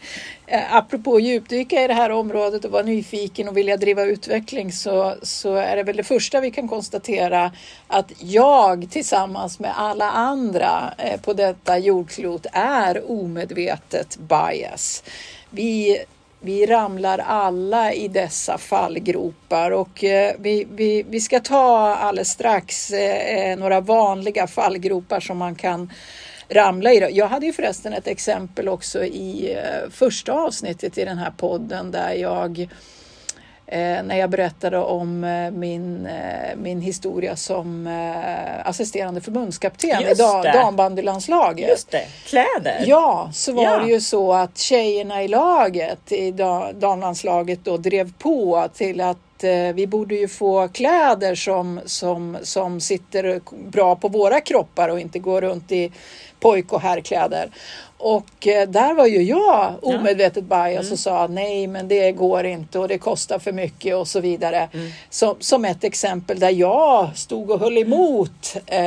Eh, 0.47 0.75
apropå 0.75 1.19
djupdyka 1.19 1.83
i 1.83 1.87
det 1.87 1.93
här 1.93 2.09
området 2.09 2.65
och 2.65 2.71
vara 2.71 2.83
nyfiken 2.83 3.47
och 3.47 3.57
vilja 3.57 3.77
driva 3.77 4.03
utveckling 4.03 4.71
så, 4.71 5.15
så 5.21 5.55
är 5.55 5.75
det 5.75 5.83
väl 5.83 5.97
det 5.97 6.03
första 6.03 6.41
vi 6.41 6.51
kan 6.51 6.67
konstatera 6.67 7.51
att 7.87 8.11
jag 8.19 8.87
tillsammans 8.91 9.59
med 9.59 9.79
alla 9.79 10.11
andra 10.11 10.93
eh, 10.97 11.21
på 11.21 11.33
detta 11.33 11.77
jordklot 11.77 12.45
är 12.53 13.11
omedvetet 13.11 14.17
bias. 14.17 15.03
Vi 15.49 15.97
vi 16.39 16.65
ramlar 16.65 17.19
alla 17.19 17.93
i 17.93 18.07
dessa 18.07 18.57
fallgropar 18.57 19.71
och 19.71 20.03
eh, 20.03 20.35
vi, 20.39 20.67
vi, 20.71 21.03
vi 21.09 21.19
ska 21.19 21.39
ta 21.39 21.95
alldeles 21.95 22.29
strax 22.29 22.91
några 23.57 23.81
vanliga 23.81 24.47
fallgropar 24.47 25.19
som 25.19 25.37
man 25.37 25.55
kan 25.55 25.89
ramla 26.49 26.91
i. 26.93 27.11
Jag 27.17 27.27
hade 27.27 27.45
ju 27.45 27.53
förresten 27.53 27.93
ett 27.93 28.07
exempel 28.07 28.69
också 28.69 29.03
i 29.03 29.53
eh, 29.53 29.89
första 29.91 30.33
avsnittet 30.33 30.97
i 30.97 31.05
den 31.05 31.17
här 31.17 31.31
podden 31.37 31.91
där 31.91 32.13
jag 32.13 32.59
eh, 33.67 34.03
när 34.03 34.15
jag 34.17 34.29
berättade 34.29 34.77
om 34.77 35.23
eh, 35.23 35.51
min, 35.51 36.07
min 36.57 36.81
historia 36.81 37.35
som 37.35 37.87
assisterande 38.63 39.21
förbundskapten 39.21 39.89
i 40.01 40.03
Just 40.07 40.17
det. 40.43 40.51
dambandylandslaget. 40.53 41.69
Just 41.69 41.91
det, 41.91 42.05
kläder. 42.25 42.83
Ja, 42.87 43.29
så 43.33 43.51
var 43.53 43.63
Ja. 43.63 43.77
det 43.79 43.91
ju 43.91 44.01
så 44.01 44.33
att 44.33 44.57
tjejerna 44.57 45.23
i 45.23 45.27
laget, 45.27 46.11
i 46.11 46.31
da- 46.31 46.71
damlandslaget 46.73 47.59
då 47.63 47.77
drev 47.77 48.13
på 48.19 48.67
till 48.73 49.01
att 49.01 49.17
eh, 49.43 49.73
vi 49.73 49.87
borde 49.87 50.15
ju 50.15 50.27
få 50.27 50.67
kläder 50.67 51.35
som, 51.35 51.79
som, 51.85 52.37
som 52.41 52.79
sitter 52.79 53.41
bra 53.71 53.95
på 53.95 54.07
våra 54.07 54.41
kroppar 54.41 54.89
och 54.89 54.99
inte 54.99 55.19
går 55.19 55.41
runt 55.41 55.71
i 55.71 55.91
pojk 56.39 56.73
och 56.73 56.81
herrkläder. 56.81 57.51
Och 57.97 58.47
eh, 58.47 58.69
där 58.69 58.93
var 58.93 59.05
ju 59.05 59.21
jag 59.21 59.73
omedvetet 59.81 60.43
bias 60.43 60.91
och 60.91 60.99
sa 60.99 61.27
nej 61.27 61.67
men 61.67 61.87
det 61.87 62.11
går 62.11 62.45
inte 62.45 62.79
och 62.79 62.87
det 62.87 62.97
kostar 62.97 63.39
för 63.39 63.51
mycket 63.51 63.95
och 63.95 64.07
så 64.07 64.19
vidare. 64.19 64.69
Som, 65.09 65.35
som 65.39 65.65
ett 65.65 65.83
exempel 65.83 66.39
där 66.39 66.49
jag 66.49 67.17
stod 67.17 67.51
och 67.51 67.59
höll 67.59 67.77
emot 67.77 68.55
eh, 68.65 68.83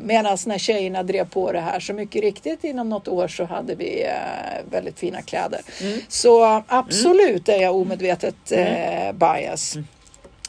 medan 0.00 0.38
när 0.46 0.58
tjejerna 0.58 1.02
drev 1.02 1.28
på 1.28 1.52
det 1.52 1.60
här 1.60 1.80
så 1.80 1.92
mycket 1.92 2.22
riktigt 2.22 2.64
inom 2.64 2.88
något 2.88 3.08
år 3.08 3.28
så 3.28 3.44
hade 3.44 3.74
vi 3.74 4.02
eh, 4.02 4.70
väldigt 4.70 4.98
fina 4.98 5.22
kläder. 5.22 5.60
Så 6.08 6.62
absolut 6.66 7.48
är 7.48 7.62
jag 7.62 7.76
omedvetet 7.76 8.52
eh, 8.52 9.12
bias. 9.12 9.76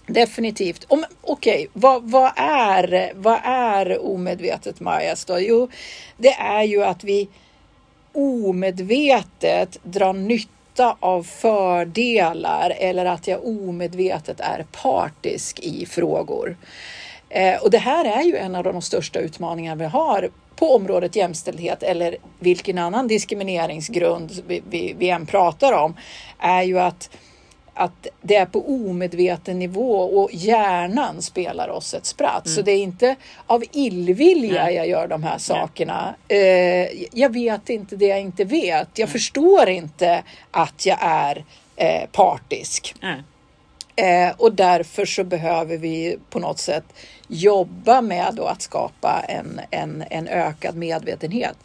Definitivt. 0.07 0.87
Okej, 1.21 1.67
vad, 1.73 2.11
vad, 2.11 2.31
är, 2.35 3.11
vad 3.15 3.39
är 3.43 4.05
omedvetet 4.05 4.79
bias 4.79 5.25
då? 5.25 5.39
Jo, 5.39 5.69
det 6.17 6.33
är 6.33 6.63
ju 6.63 6.83
att 6.83 7.03
vi 7.03 7.29
omedvetet 8.13 9.79
drar 9.83 10.13
nytta 10.13 10.97
av 10.99 11.23
fördelar 11.23 12.73
eller 12.79 13.05
att 13.05 13.27
jag 13.27 13.45
omedvetet 13.45 14.39
är 14.39 14.65
partisk 14.71 15.59
i 15.59 15.85
frågor. 15.85 16.57
Eh, 17.29 17.61
och 17.63 17.71
det 17.71 17.77
här 17.77 18.05
är 18.05 18.23
ju 18.23 18.37
en 18.37 18.55
av 18.55 18.63
de 18.63 18.81
största 18.81 19.19
utmaningarna 19.19 19.75
vi 19.75 19.85
har 19.85 20.29
på 20.55 20.75
området 20.75 21.15
jämställdhet 21.15 21.83
eller 21.83 22.17
vilken 22.39 22.77
annan 22.77 23.07
diskrimineringsgrund 23.07 24.31
vi, 24.47 24.63
vi, 24.69 24.95
vi 24.97 25.09
än 25.09 25.25
pratar 25.25 25.73
om 25.73 25.95
är 26.39 26.63
ju 26.63 26.79
att 26.79 27.09
att 27.73 28.07
det 28.21 28.35
är 28.35 28.45
på 28.45 28.67
omedveten 28.67 29.59
nivå 29.59 29.99
och 29.99 30.29
hjärnan 30.33 31.21
spelar 31.21 31.69
oss 31.69 31.93
ett 31.93 32.05
spratt. 32.05 32.49
Så 32.49 32.61
det 32.61 32.71
är 32.71 32.83
inte 32.83 33.15
av 33.47 33.63
illvilja 33.71 34.63
Nej. 34.63 34.75
jag 34.75 34.87
gör 34.87 35.07
de 35.07 35.23
här 35.23 35.37
sakerna. 35.37 36.15
Eh, 36.27 36.37
jag 37.11 37.33
vet 37.33 37.69
inte 37.69 37.95
det 37.95 38.05
jag 38.07 38.21
inte 38.21 38.43
vet. 38.43 38.89
Jag 38.97 39.09
förstår 39.09 39.69
inte 39.69 40.23
att 40.51 40.85
jag 40.85 40.97
är 41.01 41.45
eh, 41.75 42.09
partisk. 42.11 42.95
Nej. 43.01 43.23
Eh, 43.95 44.33
och 44.37 44.53
därför 44.53 45.05
så 45.05 45.23
behöver 45.23 45.77
vi 45.77 46.17
på 46.29 46.39
något 46.39 46.59
sätt 46.59 46.83
jobba 47.33 48.01
med 48.01 48.33
då 48.33 48.45
att 48.45 48.61
skapa 48.61 49.23
en, 49.27 49.61
en, 49.71 50.03
en 50.09 50.27
ökad 50.27 50.75
medvetenhet. 50.75 51.57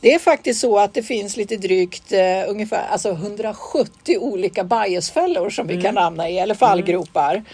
Det 0.00 0.14
är 0.14 0.18
faktiskt 0.18 0.60
så 0.60 0.78
att 0.78 0.94
det 0.94 1.02
finns 1.02 1.36
lite 1.36 1.56
drygt 1.56 2.12
eh, 2.12 2.20
ungefär 2.48 2.86
alltså 2.90 3.10
170 3.10 4.18
olika 4.18 4.64
biasfällor 4.64 5.50
som 5.50 5.66
vi 5.66 5.82
kan 5.82 5.96
hamna 5.96 6.28
i, 6.28 6.38
eller 6.38 6.54
fallgropar. 6.54 7.44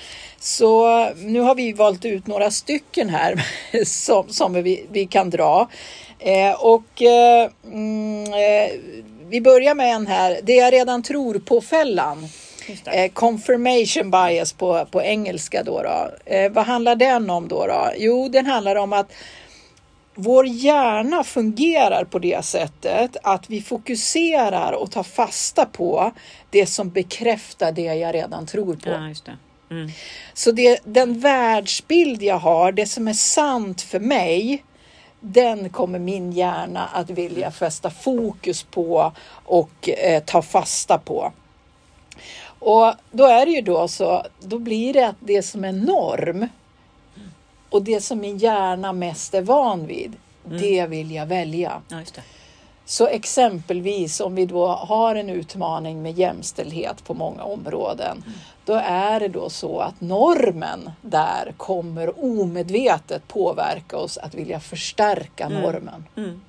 Så 0.40 1.04
nu 1.14 1.40
har 1.40 1.54
vi 1.54 1.72
valt 1.72 2.04
ut 2.04 2.26
några 2.26 2.50
stycken 2.50 3.08
här 3.08 3.44
som, 3.84 4.28
som 4.28 4.52
vi, 4.52 4.86
vi 4.92 5.06
kan 5.06 5.30
dra. 5.30 5.68
Eh, 6.18 6.64
och 6.64 7.02
eh, 7.02 7.50
mm, 7.64 8.24
eh, 8.24 8.72
vi 9.28 9.40
börjar 9.40 9.74
med 9.74 9.94
en 9.94 10.06
här, 10.06 10.40
det 10.42 10.54
jag 10.54 10.72
redan 10.72 11.02
tror 11.02 11.38
på-fällan. 11.38 12.28
Eh, 12.84 13.10
confirmation 13.12 14.10
bias 14.10 14.52
på, 14.52 14.86
på 14.90 15.02
engelska 15.02 15.62
då. 15.62 15.82
då. 15.82 16.10
Eh, 16.24 16.52
vad 16.52 16.64
handlar 16.64 16.96
den 16.96 17.30
om 17.30 17.48
då, 17.48 17.66
då? 17.66 17.90
Jo, 17.96 18.28
den 18.28 18.46
handlar 18.46 18.76
om 18.76 18.92
att 18.92 19.12
vår 20.14 20.46
hjärna 20.46 21.24
fungerar 21.24 22.04
på 22.04 22.18
det 22.18 22.44
sättet 22.44 23.16
att 23.22 23.50
vi 23.50 23.62
fokuserar 23.62 24.72
och 24.72 24.90
tar 24.90 25.02
fasta 25.02 25.66
på 25.66 26.12
det 26.50 26.66
som 26.66 26.90
bekräftar 26.90 27.72
det 27.72 27.94
jag 27.94 28.14
redan 28.14 28.46
tror 28.46 28.74
på. 28.74 28.90
Ja, 28.90 29.14
det. 29.24 29.36
Mm. 29.70 29.90
Så 30.34 30.52
det, 30.52 30.80
den 30.84 31.20
världsbild 31.20 32.22
jag 32.22 32.38
har, 32.38 32.72
det 32.72 32.86
som 32.86 33.08
är 33.08 33.12
sant 33.12 33.82
för 33.82 34.00
mig, 34.00 34.64
den 35.20 35.70
kommer 35.70 35.98
min 35.98 36.32
hjärna 36.32 36.88
att 36.92 37.10
vilja 37.10 37.50
fästa 37.50 37.90
fokus 37.90 38.62
på 38.62 39.12
och 39.44 39.88
eh, 39.88 40.22
ta 40.22 40.42
fasta 40.42 40.98
på. 40.98 41.32
Och 42.58 42.94
då 43.10 43.24
är 43.24 43.46
det 43.46 43.52
ju 43.52 43.60
då 43.60 43.88
så, 43.88 44.24
då 44.40 44.58
blir 44.58 44.92
det 44.92 45.08
att 45.08 45.16
det 45.20 45.42
som 45.42 45.64
är 45.64 45.72
norm 45.72 46.48
och 47.70 47.82
det 47.82 48.00
som 48.00 48.18
min 48.18 48.38
hjärna 48.38 48.92
mest 48.92 49.34
är 49.34 49.42
van 49.42 49.86
vid, 49.86 50.16
Mm. 50.46 50.60
det 50.60 50.86
vill 50.86 51.10
jag 51.10 51.26
välja. 51.26 51.82
Ja. 51.88 52.02
Så 52.84 53.06
exempelvis 53.06 54.20
om 54.20 54.34
vi 54.34 54.46
då 54.46 54.66
har 54.66 55.14
en 55.14 55.30
utmaning 55.30 56.02
med 56.02 56.18
jämställdhet 56.18 57.04
på 57.04 57.14
många 57.14 57.42
områden, 57.42 58.24
då 58.64 58.74
är 58.84 59.20
det 59.20 59.28
då 59.28 59.50
så 59.50 59.80
att 59.80 60.00
normen 60.00 60.90
där 61.02 61.54
kommer 61.56 62.24
omedvetet 62.24 63.28
påverka 63.28 63.96
oss 63.96 64.18
att 64.18 64.34
vilja 64.34 64.60
förstärka 64.60 65.48
normen. 65.48 66.06
Mm. 66.16 66.40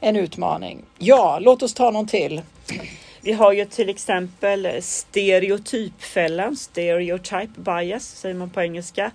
En 0.00 0.16
utmaning. 0.16 0.82
Ja, 0.98 1.38
låt 1.40 1.62
oss 1.62 1.74
ta 1.74 1.90
någon 1.90 2.06
till. 2.06 2.42
Vi 3.24 3.32
har 3.32 3.52
ju 3.52 3.64
till 3.64 3.88
exempel 3.88 4.82
stereotypfällan, 4.82 6.56
stereotype 6.56 7.60
bias 7.60 8.04
säger 8.04 8.34
man 8.34 8.50
på 8.50 8.62
engelska. 8.62 9.10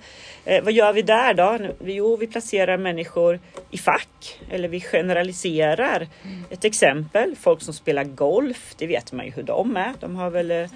Eh, 0.45 0.63
vad 0.63 0.73
gör 0.73 0.93
vi 0.93 1.01
där 1.01 1.33
då? 1.33 1.57
Jo, 1.83 2.15
vi 2.15 2.27
placerar 2.27 2.77
människor 2.77 3.39
i 3.71 3.77
fack 3.77 4.39
eller 4.51 4.67
vi 4.67 4.81
generaliserar. 4.81 6.07
Ett 6.49 6.65
exempel, 6.65 7.35
folk 7.35 7.61
som 7.61 7.73
spelar 7.73 8.03
golf, 8.03 8.75
det 8.77 8.87
vet 8.87 9.11
man 9.11 9.25
ju 9.25 9.31
hur 9.31 9.43
de 9.43 9.77
är. 9.77 9.93
De 9.99 10.15
har 10.15 10.29
väl 10.29 10.51
eh, 10.51 10.69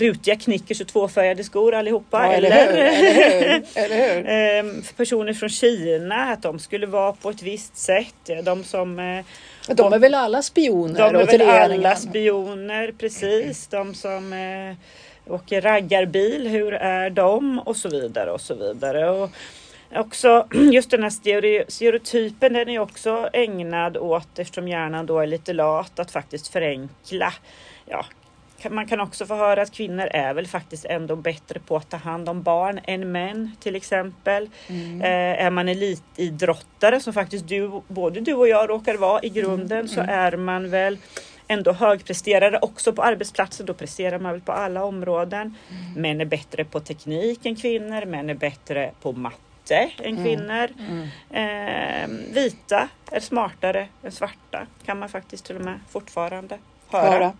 rutiga 0.00 0.36
knickers 0.36 0.80
och 0.80 0.86
tvåfärgade 0.88 1.44
skor 1.44 1.74
allihopa. 1.74 2.26
Ja, 2.26 2.32
eller 2.32 2.50
hur? 2.50 2.76
Eller 2.76 3.54
hur? 3.58 3.64
Eller 3.84 4.14
hur? 4.14 4.28
Ehm, 4.28 4.82
för 4.82 4.94
personer 4.94 5.32
från 5.32 5.48
Kina, 5.48 6.14
att 6.32 6.42
de 6.42 6.58
skulle 6.58 6.86
vara 6.86 7.12
på 7.12 7.30
ett 7.30 7.42
visst 7.42 7.76
sätt. 7.76 8.30
De 8.44 8.64
som 8.64 8.98
eh, 8.98 9.24
De 9.74 9.92
är 9.92 9.98
väl 9.98 10.14
alla 10.14 10.42
spioner 10.42 11.12
de 11.12 11.20
är 11.20 11.26
väl 11.26 11.72
alla 11.72 11.96
spioner, 11.96 12.92
precis. 12.98 13.66
De 13.66 13.94
som 13.94 14.32
eh, 14.32 14.76
åker 15.34 15.60
raggarbil, 15.60 16.48
hur 16.48 16.72
är 16.74 17.10
de? 17.10 17.58
Och 17.58 17.76
så 17.76 17.88
vidare 17.88 18.30
och 18.32 18.40
så 18.40 18.54
vidare. 18.54 19.10
Och 19.10 19.30
också 19.94 20.46
just 20.72 20.90
den 20.90 21.02
här 21.02 21.10
stereo- 21.10 21.64
stereotypen, 21.68 22.52
den 22.52 22.68
är 22.68 22.78
också 22.78 23.28
ägnad 23.32 23.96
åt, 23.96 24.38
eftersom 24.38 24.68
hjärnan 24.68 25.06
då 25.06 25.18
är 25.18 25.26
lite 25.26 25.52
lat, 25.52 25.98
att 25.98 26.10
faktiskt 26.10 26.48
förenkla. 26.48 27.34
Ja, 27.86 28.04
man 28.70 28.86
kan 28.86 29.00
också 29.00 29.26
få 29.26 29.34
höra 29.34 29.62
att 29.62 29.72
kvinnor 29.72 30.06
är 30.10 30.34
väl 30.34 30.46
faktiskt 30.46 30.84
ändå 30.84 31.16
bättre 31.16 31.60
på 31.60 31.76
att 31.76 31.90
ta 31.90 31.96
hand 31.96 32.28
om 32.28 32.42
barn 32.42 32.80
än 32.84 33.12
män 33.12 33.56
till 33.60 33.76
exempel. 33.76 34.50
Mm. 34.68 35.02
Eh, 35.02 35.44
är 35.46 35.50
man 35.50 35.68
elitidrottare 35.68 37.00
som 37.00 37.12
faktiskt 37.12 37.48
du, 37.48 37.80
både 37.88 38.20
du 38.20 38.34
och 38.34 38.48
jag 38.48 38.70
råkar 38.70 38.94
vara 38.94 39.20
i 39.22 39.28
grunden 39.28 39.78
Mm, 39.78 39.88
så 39.88 40.00
är 40.00 40.36
man 40.36 40.70
väl 40.70 40.98
ändå 41.48 41.72
högpresterare 41.72 42.58
också 42.62 42.92
på 42.92 43.02
arbetsplatsen. 43.02 43.66
Då 43.66 43.74
presterar 43.74 44.18
man 44.18 44.32
väl 44.32 44.40
på 44.40 44.52
alla 44.52 44.84
områden. 44.84 45.54
Mm. 45.70 46.02
Män 46.02 46.20
är 46.20 46.24
bättre 46.24 46.64
på 46.64 46.80
teknik 46.80 47.46
än 47.46 47.56
kvinnor. 47.56 48.04
Män 48.04 48.30
är 48.30 48.34
bättre 48.34 48.90
på 49.02 49.12
matte 49.12 49.90
än 49.98 50.18
Mm. 50.18 50.24
kvinnor. 50.24 50.68
Eh, 51.30 52.08
vita 52.34 52.88
är 53.12 53.20
smartare 53.20 53.88
än 54.04 54.12
svarta 54.12 54.66
kan 54.86 54.98
man 54.98 55.08
faktiskt 55.08 55.44
till 55.44 55.56
och 55.56 55.64
med 55.64 55.80
fortfarande 55.90 56.58
höra. 56.88 57.10
Höra. 57.10 57.32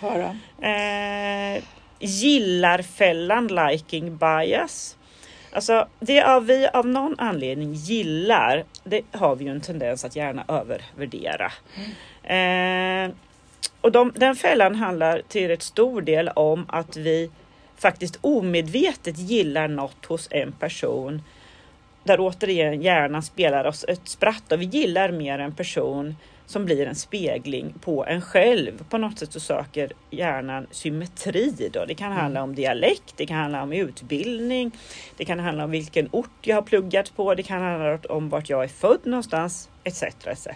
Höra. 0.00 0.36
Eh, 0.62 1.62
gillarfällan, 1.98 3.46
liking 3.46 4.16
bias. 4.16 4.96
Alltså 5.52 5.88
det 6.00 6.22
av 6.22 6.46
vi 6.46 6.68
av 6.68 6.86
någon 6.86 7.14
anledning 7.18 7.72
gillar, 7.72 8.64
det 8.84 9.02
har 9.12 9.36
vi 9.36 9.44
ju 9.44 9.50
en 9.50 9.60
tendens 9.60 10.04
att 10.04 10.16
gärna 10.16 10.44
övervärdera. 10.48 11.52
Eh, 12.22 13.10
och 13.80 13.92
de, 13.92 14.12
den 14.16 14.36
fällan 14.36 14.74
handlar 14.74 15.22
till 15.28 15.48
rätt 15.48 15.62
stor 15.62 16.02
del 16.02 16.28
om 16.28 16.66
att 16.68 16.96
vi 16.96 17.30
faktiskt 17.76 18.18
omedvetet 18.20 19.18
gillar 19.18 19.68
något 19.68 20.06
hos 20.06 20.28
en 20.30 20.52
person. 20.52 21.22
Där 22.04 22.20
återigen 22.20 22.82
hjärnan 22.82 23.22
spelar 23.22 23.64
oss 23.64 23.84
ett 23.88 24.08
spratt 24.08 24.52
och 24.52 24.60
vi 24.60 24.64
gillar 24.64 25.10
mer 25.10 25.38
en 25.38 25.54
person 25.54 26.16
som 26.48 26.64
blir 26.64 26.86
en 26.86 26.94
spegling 26.94 27.74
på 27.80 28.06
en 28.06 28.20
själv. 28.20 28.84
På 28.90 28.98
något 28.98 29.18
sätt 29.18 29.32
så 29.32 29.40
söker 29.40 29.92
hjärnan 30.10 30.66
symmetri. 30.70 31.70
Då. 31.72 31.84
Det 31.84 31.94
kan 31.94 32.12
handla 32.12 32.42
om 32.42 32.54
dialekt, 32.54 33.14
det 33.16 33.26
kan 33.26 33.36
handla 33.36 33.62
om 33.62 33.72
utbildning, 33.72 34.70
det 35.16 35.24
kan 35.24 35.38
handla 35.38 35.64
om 35.64 35.70
vilken 35.70 36.08
ort 36.12 36.30
jag 36.42 36.56
har 36.56 36.62
pluggat 36.62 37.16
på, 37.16 37.34
det 37.34 37.42
kan 37.42 37.62
handla 37.62 37.98
om 38.08 38.28
vart 38.28 38.48
jag 38.48 38.64
är 38.64 38.68
född 38.68 39.00
någonstans, 39.04 39.70
etc. 39.84 40.02
etc. 40.02 40.48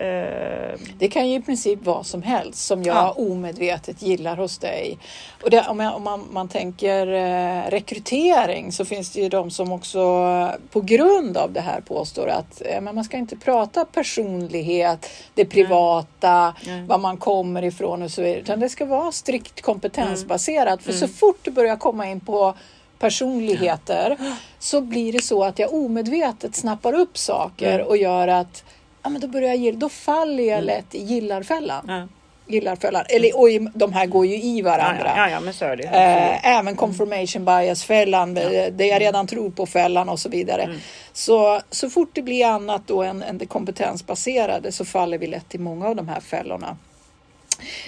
Eh, 0.00 0.78
Det 0.98 1.08
kan 1.08 1.28
ju 1.28 1.36
i 1.36 1.40
princip 1.42 1.78
vad 1.82 2.06
som 2.06 2.22
helst 2.22 2.66
som 2.66 2.82
jag 2.82 2.96
Ja. 2.96 3.14
omedvetet 3.18 4.02
gillar 4.02 4.36
hos 4.36 4.58
dig. 4.58 4.98
Och 5.42 5.50
det, 5.50 5.66
om, 5.68 5.80
jag, 5.80 5.96
om 5.96 6.02
man, 6.02 6.28
man 6.30 6.48
tänker 6.48 7.06
eh, 7.12 7.70
rekrytering 7.70 8.72
så 8.72 8.84
finns 8.84 9.10
det 9.10 9.20
ju 9.20 9.28
de 9.28 9.50
som 9.50 9.72
också 9.72 9.98
eh, 9.98 10.60
på 10.70 10.80
grund 10.80 11.36
av 11.36 11.52
det 11.52 11.60
här 11.60 11.80
påstår 11.80 12.28
att 12.28 12.62
eh, 12.64 12.80
men 12.80 12.94
man 12.94 13.04
ska 13.04 13.16
inte 13.16 13.36
prata 13.36 13.84
personlighet, 13.84 15.10
det 15.34 15.44
privata, 15.44 16.54
Nej. 16.66 16.82
var 16.86 16.98
man 16.98 17.16
kommer 17.16 17.62
ifrån 17.64 18.02
och 18.02 18.10
så 18.10 18.22
vidare. 18.22 18.40
Utan 18.40 18.60
det 18.60 18.68
ska 18.68 18.84
vara 18.84 19.12
strikt 19.12 19.62
kompetensbaserat. 19.62 20.82
För 20.82 20.92
så 20.92 21.04
Mm. 21.04 21.14
fort 21.16 21.38
du 21.42 21.50
börjar 21.50 21.76
komma 21.76 22.06
in 22.10 22.20
på 22.20 22.54
personligheter 22.98 24.16
så 24.58 24.80
blir 24.80 25.12
det 25.12 25.22
så 25.22 25.44
att 25.44 25.58
jag 25.58 25.74
omedvetet 25.74 26.56
snappar 26.56 26.92
upp 26.92 27.18
saker 27.18 27.74
Mm. 27.74 27.86
och 27.86 27.96
gör 27.96 28.28
att 28.28 28.64
ja, 29.04 29.10
men 29.10 29.20
då, 29.20 29.26
börjar 29.28 29.48
jag 29.48 29.56
gilla, 29.56 29.78
då 29.78 29.88
faller 29.88 30.44
jag 30.44 30.64
lätt 30.64 30.94
i 30.94 30.98
gillarfällan. 31.02 31.84
ja. 31.88 32.08
Gillarfällan. 32.46 33.04
Eller, 33.08 33.38
och 33.40 33.50
i, 33.50 33.68
de 33.74 33.92
här 33.92 34.06
går 34.06 34.26
ju 34.26 34.34
i 34.36 34.58
Ja, 34.58 34.64
varandra. 34.64 35.12
ja, 35.16 35.22
ja, 35.22 35.30
ja, 35.30 35.40
men 35.40 35.54
så 35.54 35.64
är 35.64 35.76
det. 35.76 35.82
Eh, 35.84 36.46
även 36.58 36.76
confirmation 36.76 37.44
bias-fällan, 37.44 38.36
eh, 38.36 38.66
det 38.72 38.86
jag 38.86 39.00
redan 39.00 39.26
tror 39.26 39.50
på-fällan 39.50 40.08
och 40.08 40.18
så 40.20 40.28
vidare. 40.28 40.62
Mm. 40.62 40.76
Så, 41.12 41.60
så 41.70 41.90
fort 41.90 42.10
det 42.12 42.22
blir 42.22 42.46
annat 42.46 42.82
då 42.86 43.02
än, 43.02 43.22
än 43.22 43.38
det 43.38 43.46
kompetensbaserade 43.46 44.72
så 44.72 44.84
faller 44.84 45.18
vi 45.18 45.26
lätt 45.26 45.54
i 45.54 45.58
många 45.58 45.88
av 45.88 45.96
de 45.96 46.08
här 46.08 46.20
fällorna. 46.20 46.76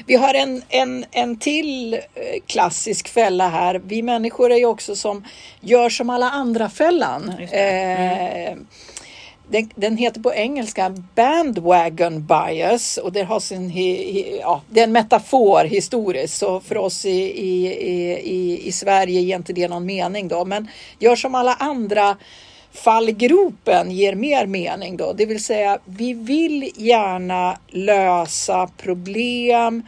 Vi 0.07 0.15
har 0.15 0.35
en, 0.35 0.63
en, 0.69 1.05
en 1.11 1.39
till 1.39 1.95
eh, 1.95 2.01
klassisk 2.47 3.09
fälla 3.09 3.49
här. 3.49 3.81
Vi 3.85 4.03
människor 4.03 4.53
är 4.53 4.57
ju 4.57 4.67
också 4.67 4.97
som 4.97 5.25
gör 5.61 5.89
som 5.89 6.11
alla 6.11 6.31
andra-fällan. 6.31 7.33
Det. 7.51 7.61
Eh, 8.51 8.57
den, 9.49 9.71
den 9.75 9.97
heter 9.97 10.21
på 10.21 10.35
engelska 10.35 10.95
bandwagon 11.15 12.27
bias 12.27 12.97
och 12.97 13.13
det 13.13 13.23
har 13.23 13.41
sin, 13.41 13.73
ja, 14.41 14.63
det 14.71 14.81
är 14.81 14.85
en 14.85 14.93
metafor 14.93 15.65
historiskt 15.65 16.39
så 16.39 16.61
för 16.61 16.77
oss 16.77 17.05
i, 17.05 17.11
i, 17.11 17.67
i, 17.67 18.19
i, 18.19 18.69
i 18.69 18.73
Sverige 18.73 19.21
ger 19.21 19.37
inte 19.37 19.53
det 19.53 19.69
någon 19.69 19.87
mening 19.87 20.29
då. 20.29 20.45
Men 20.45 20.69
gör 20.99 21.17
som 21.17 21.35
alla 21.35 21.55
andra 21.55 22.17
fallgropen 22.73 23.91
ger 23.91 24.15
mer 24.15 24.47
mening 24.47 24.97
då. 24.97 25.13
Det 25.13 25.27
vill 25.27 25.45
säga 25.45 25.79
vi 25.85 26.13
vill 26.13 26.71
gärna 26.77 27.59
lösa 27.69 28.71
problem, 28.77 29.83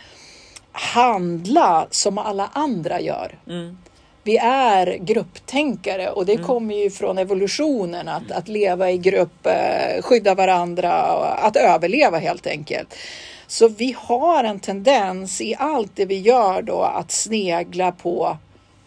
handla 0.72 1.86
som 1.90 2.18
alla 2.18 2.50
andra 2.52 3.00
gör. 3.00 3.38
Mm. 3.46 3.78
Vi 4.28 4.36
är 4.36 4.96
grupptänkare 4.96 6.10
och 6.10 6.26
det 6.26 6.36
kommer 6.36 6.74
ju 6.74 6.90
från 6.90 7.18
evolutionen 7.18 8.08
att, 8.08 8.30
att 8.30 8.48
leva 8.48 8.90
i 8.90 8.98
grupp, 8.98 9.46
eh, 9.46 10.02
skydda 10.02 10.34
varandra, 10.34 10.92
att 11.18 11.56
överleva 11.56 12.18
helt 12.18 12.46
enkelt. 12.46 12.94
Så 13.46 13.68
vi 13.68 13.96
har 13.98 14.44
en 14.44 14.60
tendens 14.60 15.40
i 15.40 15.54
allt 15.58 15.90
det 15.94 16.04
vi 16.04 16.18
gör 16.18 16.62
då 16.62 16.82
att 16.82 17.10
snegla 17.10 17.92
på 17.92 18.36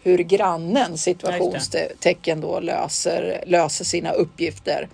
hur 0.02 0.18
grannen 0.18 0.98
situationstecken 0.98 2.40
då 2.40 2.60
löser, 2.60 3.44
löser 3.46 3.84
sina 3.84 4.12
uppgifter. 4.12 4.88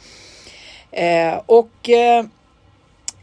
Eh, 0.90 1.40
och 1.46 1.90
eh, 1.90 2.24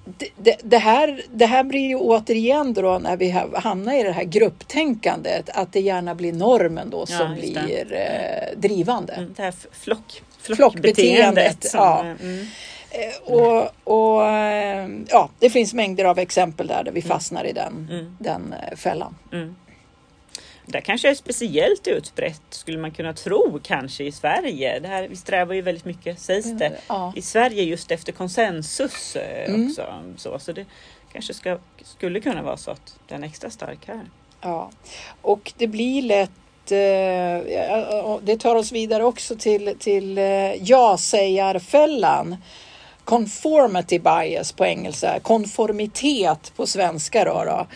det, 0.05 0.29
det, 0.37 0.57
det, 0.63 0.77
här, 0.77 1.21
det 1.31 1.45
här 1.45 1.63
blir 1.63 1.87
ju 1.87 1.95
återigen 1.95 2.73
då 2.73 2.99
när 2.99 3.17
vi 3.17 3.29
hamnar 3.55 3.93
i 3.93 4.03
det 4.03 4.11
här 4.11 4.23
grupptänkandet 4.23 5.49
att 5.49 5.73
det 5.73 5.79
gärna 5.79 6.15
blir 6.15 6.33
normen 6.33 6.89
då 6.89 7.05
som 7.05 7.15
ja, 7.15 7.35
blir 7.35 7.93
eh, 7.93 8.59
drivande. 8.59 9.13
Mm, 9.13 9.33
det 9.35 9.43
här 9.43 9.53
flock, 9.71 10.21
flockbeteendet. 10.37 11.71
ja. 11.73 12.01
Mm. 12.21 12.47
Eh, 12.89 13.33
och, 13.33 13.69
och, 13.83 14.27
eh, 14.27 14.89
ja, 15.07 15.29
det 15.39 15.49
finns 15.49 15.73
mängder 15.73 16.05
av 16.05 16.19
exempel 16.19 16.67
där, 16.67 16.83
där 16.83 16.91
vi 16.91 16.99
mm. 16.99 17.09
fastnar 17.09 17.45
i 17.45 17.53
den, 17.53 17.87
mm. 17.91 18.17
den 18.19 18.53
eh, 18.53 18.75
fällan. 18.75 19.15
Mm. 20.65 20.71
Det 20.71 20.81
kanske 20.81 21.09
är 21.09 21.15
speciellt 21.15 21.87
utbrett 21.87 22.41
skulle 22.49 22.77
man 22.77 22.91
kunna 22.91 23.13
tro 23.13 23.59
kanske 23.63 24.03
i 24.03 24.11
Sverige. 24.11 24.79
Det 24.79 24.87
här, 24.87 25.07
vi 25.07 25.15
strävar 25.15 25.53
ju 25.53 25.61
väldigt 25.61 25.85
mycket, 25.85 26.19
sägs 26.19 26.51
det, 26.51 26.77
ja. 26.87 27.13
i 27.15 27.21
Sverige 27.21 27.63
just 27.63 27.91
efter 27.91 28.11
konsensus 28.11 29.15
mm. 29.15 29.67
också. 29.67 30.03
Så, 30.17 30.39
så 30.39 30.51
det 30.51 30.65
kanske 31.11 31.33
ska, 31.33 31.57
skulle 31.83 32.19
kunna 32.19 32.43
vara 32.43 32.57
så 32.57 32.71
att 32.71 32.99
den 33.07 33.23
är 33.23 33.27
extra 33.27 33.49
stark 33.49 33.87
här. 33.87 34.09
Ja, 34.41 34.71
och 35.21 35.53
det 35.57 35.67
blir 35.67 36.01
lätt 36.01 36.31
det 38.21 38.39
tar 38.39 38.55
oss 38.55 38.71
vidare 38.71 39.03
också 39.03 39.35
till, 39.35 39.75
till 39.79 40.17
ja-sägarfällan 40.61 42.35
conformity 43.05 43.99
bias 43.99 44.51
på 44.51 44.65
engelska, 44.65 45.19
konformitet 45.19 46.53
på 46.55 46.67
svenska. 46.67 47.25
Då, 47.25 47.43
då. 47.43 47.67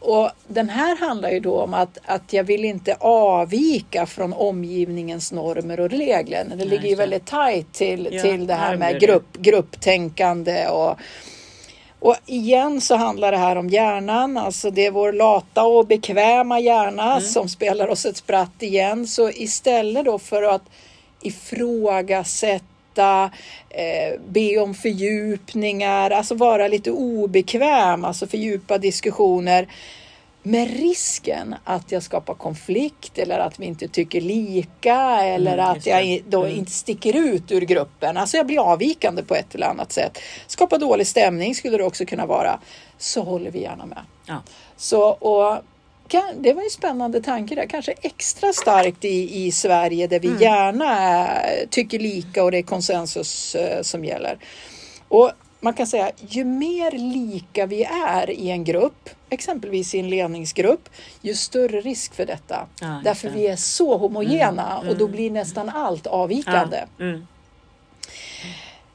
Och 0.00 0.30
den 0.48 0.68
här 0.68 0.96
handlar 0.96 1.30
ju 1.30 1.40
då 1.40 1.60
om 1.60 1.74
att, 1.74 1.98
att 2.04 2.32
jag 2.32 2.44
vill 2.44 2.64
inte 2.64 2.96
avvika 3.00 4.06
från 4.06 4.32
omgivningens 4.32 5.32
normer 5.32 5.80
och 5.80 5.90
regler. 5.90 6.46
Det 6.56 6.64
ligger 6.64 6.88
ju 6.88 6.94
väldigt 6.94 7.26
tajt 7.26 7.72
till, 7.72 8.08
ja, 8.12 8.22
till 8.22 8.46
det 8.46 8.54
här 8.54 8.76
med 8.76 9.00
grupp, 9.00 9.36
grupptänkande 9.38 10.68
och 10.68 10.98
och 12.00 12.16
igen 12.26 12.80
så 12.80 12.96
handlar 12.96 13.32
det 13.32 13.38
här 13.38 13.56
om 13.56 13.68
hjärnan, 13.68 14.36
alltså 14.36 14.70
det 14.70 14.86
är 14.86 14.90
vår 14.90 15.12
lata 15.12 15.64
och 15.64 15.86
bekväma 15.86 16.60
hjärna 16.60 17.10
mm. 17.10 17.20
som 17.20 17.48
spelar 17.48 17.88
oss 17.88 18.06
ett 18.06 18.16
spratt 18.16 18.62
igen. 18.62 19.06
Så 19.06 19.30
istället 19.30 20.04
då 20.04 20.18
för 20.18 20.42
att 20.42 20.62
ifrågasätta 21.22 22.64
berätta, 22.98 23.30
eh, 23.70 24.20
be 24.28 24.58
om 24.58 24.74
fördjupningar, 24.74 26.10
alltså 26.10 26.34
vara 26.34 26.68
lite 26.68 26.90
obekväm, 26.90 28.04
alltså 28.04 28.26
fördjupa 28.26 28.78
diskussioner 28.78 29.68
med 30.42 30.70
risken 30.70 31.54
att 31.64 31.92
jag 31.92 32.02
skapar 32.02 32.34
konflikt 32.34 33.18
eller 33.18 33.38
att 33.38 33.60
vi 33.60 33.66
inte 33.66 33.88
tycker 33.88 34.20
lika 34.20 35.22
eller 35.22 35.58
mm, 35.58 35.66
att 35.66 35.86
jag 35.86 36.22
då 36.28 36.44
mm. 36.44 36.58
inte 36.58 36.70
sticker 36.70 37.16
ut 37.16 37.52
ur 37.52 37.60
gruppen. 37.60 38.16
Alltså 38.16 38.36
jag 38.36 38.46
blir 38.46 38.58
avvikande 38.58 39.22
på 39.22 39.34
ett 39.34 39.54
eller 39.54 39.66
annat 39.66 39.92
sätt. 39.92 40.18
Skapa 40.46 40.78
dålig 40.78 41.06
stämning 41.06 41.54
skulle 41.54 41.76
det 41.76 41.84
också 41.84 42.04
kunna 42.04 42.26
vara. 42.26 42.60
Så 42.98 43.22
håller 43.22 43.50
vi 43.50 43.62
gärna 43.62 43.86
med. 43.86 44.02
Ja. 44.26 44.42
Så, 44.76 45.02
och 45.02 45.58
det 46.36 46.52
var 46.52 46.62
en 46.62 46.70
spännande 46.70 47.22
tanke 47.22 47.54
där. 47.54 47.66
Kanske 47.66 47.94
extra 48.02 48.52
starkt 48.52 49.04
i, 49.04 49.46
i 49.46 49.52
Sverige 49.52 50.06
där 50.06 50.20
vi 50.20 50.28
mm. 50.28 50.42
gärna 50.42 51.28
tycker 51.70 51.98
lika 51.98 52.44
och 52.44 52.50
det 52.50 52.58
är 52.58 52.62
konsensus 52.62 53.54
eh, 53.54 53.82
som 53.82 54.04
gäller. 54.04 54.38
Och 55.08 55.32
man 55.60 55.74
kan 55.74 55.86
säga 55.86 56.10
ju 56.28 56.44
mer 56.44 56.90
lika 56.90 57.66
vi 57.66 57.84
är 57.84 58.30
i 58.30 58.50
en 58.50 58.64
grupp, 58.64 59.10
exempelvis 59.30 59.94
i 59.94 59.98
en 59.98 60.10
ledningsgrupp, 60.10 60.88
ju 61.22 61.34
större 61.34 61.80
risk 61.80 62.14
för 62.14 62.26
detta. 62.26 62.66
Ja, 62.80 63.00
Därför 63.04 63.30
vi 63.30 63.46
är 63.46 63.56
så 63.56 63.96
homogena 63.96 64.76
mm, 64.76 64.88
och 64.88 64.96
då 64.96 65.04
mm. 65.04 65.16
blir 65.16 65.30
nästan 65.30 65.68
allt 65.68 66.06
avvikande. 66.06 66.84
Ja, 66.96 67.04
mm. 67.04 67.26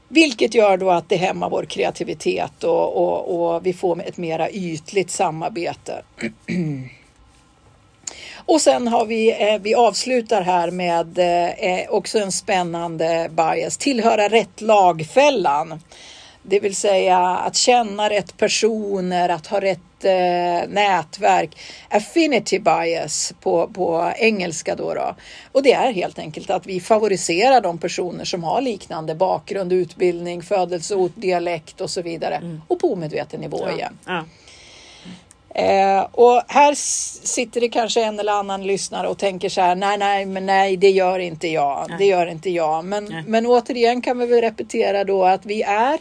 Vilket 0.07 0.55
gör 0.55 0.77
då 0.77 0.91
att 0.91 1.09
det 1.09 1.15
hämmar 1.15 1.49
vår 1.49 1.65
kreativitet 1.65 2.63
och, 2.63 2.97
och, 2.97 3.53
och 3.55 3.65
vi 3.65 3.73
får 3.73 4.03
ett 4.03 4.17
mera 4.17 4.49
ytligt 4.49 5.11
samarbete. 5.11 6.03
Och 8.45 8.61
sen 8.61 8.87
har 8.87 9.05
vi, 9.05 9.31
eh, 9.31 9.61
vi 9.61 9.75
avslutar 9.75 10.41
här 10.41 10.71
med 10.71 11.19
eh, 11.19 11.89
också 11.89 12.19
en 12.19 12.31
spännande 12.31 13.29
bias, 13.31 13.77
tillhöra 13.77 14.29
rätt 14.29 14.61
lagfällan. 14.61 15.79
Det 16.43 16.59
vill 16.59 16.75
säga 16.75 17.19
att 17.19 17.55
känna 17.55 18.09
rätt 18.09 18.37
personer, 18.37 19.29
att 19.29 19.47
ha 19.47 19.61
rätt 19.61 19.79
eh, 20.05 20.69
nätverk. 20.69 21.57
Affinity 21.89 22.59
bias 22.59 23.33
på, 23.41 23.67
på 23.67 24.11
engelska 24.15 24.75
då, 24.75 24.93
då. 24.93 25.15
Och 25.51 25.63
det 25.63 25.73
är 25.73 25.93
helt 25.93 26.19
enkelt 26.19 26.49
att 26.49 26.65
vi 26.65 26.79
favoriserar 26.79 27.61
de 27.61 27.77
personer 27.77 28.25
som 28.25 28.43
har 28.43 28.61
liknande 28.61 29.15
bakgrund, 29.15 29.73
utbildning, 29.73 30.41
födelseort, 30.41 31.11
dialekt 31.15 31.81
och 31.81 31.89
så 31.89 32.01
vidare. 32.01 32.35
Mm. 32.35 32.61
Och 32.67 32.79
på 32.79 32.93
omedveten 32.93 33.41
nivå 33.41 33.59
ja. 33.61 33.71
igen. 33.71 33.97
Ja. 34.05 34.23
Eh, 35.55 36.07
och 36.11 36.41
här 36.47 36.73
sitter 37.25 37.61
det 37.61 37.69
kanske 37.69 38.03
en 38.03 38.19
eller 38.19 38.31
annan 38.31 38.63
lyssnare 38.63 39.07
och 39.07 39.17
tänker 39.17 39.49
så 39.49 39.61
här, 39.61 39.75
nej, 39.75 39.97
nej, 39.97 40.25
men 40.25 40.45
nej, 40.45 40.77
det 40.77 40.89
gör 40.89 41.19
inte 41.19 41.47
jag, 41.47 41.85
nej. 41.89 41.97
det 41.97 42.05
gör 42.05 42.27
inte 42.27 42.49
jag. 42.49 42.85
Men, 42.85 43.23
men 43.27 43.45
återigen 43.45 44.01
kan 44.01 44.19
vi 44.19 44.25
väl 44.25 44.41
repetera 44.41 45.03
då 45.03 45.25
att 45.25 45.45
vi 45.45 45.61
är 45.61 45.99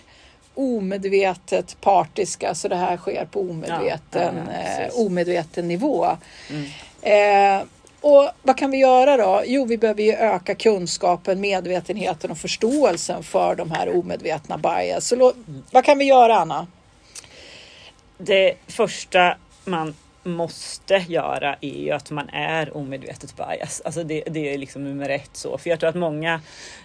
omedvetet 0.55 1.77
partiska, 1.81 2.55
så 2.55 2.69
det 2.69 2.77
här 2.77 2.97
sker 2.97 3.25
på 3.25 3.41
omedveten, 3.41 4.35
ja, 4.47 4.53
ja, 4.79 4.83
eh, 4.83 5.07
omedveten 5.07 5.69
nivå. 5.69 6.07
Mm. 6.51 6.65
Eh, 7.03 7.65
och 8.01 8.31
vad 8.43 8.59
kan 8.59 8.71
vi 8.71 8.79
göra 8.79 9.17
då? 9.17 9.43
Jo, 9.47 9.65
vi 9.65 9.79
behöver 9.79 10.03
ju 10.03 10.13
öka 10.13 10.55
kunskapen, 10.55 11.41
medvetenheten 11.41 12.31
och 12.31 12.39
förståelsen 12.39 13.23
för 13.23 13.55
de 13.55 13.71
här 13.71 13.97
omedvetna 13.97 14.59
bias. 14.59 15.07
Så 15.07 15.33
vad 15.71 15.85
kan 15.85 15.99
vi 15.99 16.05
göra, 16.05 16.37
Anna? 16.37 16.67
det 18.25 18.55
första 18.67 19.37
man 19.65 19.95
måste 20.25 21.05
göra 21.09 21.57
är 21.61 21.79
ju 21.79 21.91
att 21.91 22.11
man 22.11 22.29
är 22.29 22.77
omedvetet 22.77 23.37
bias. 23.37 23.83
Alltså 23.85 24.05
det, 24.05 24.23
det 24.27 24.55
är 24.55 24.59
liksom 24.59 24.85
nummer 24.85 25.09
ett 25.09 25.31
så. 25.33 25.59
För 25.59 25.71
jag 25.71 25.81
tror 25.81 25.91
att 25.91 25.95
många 25.95 26.41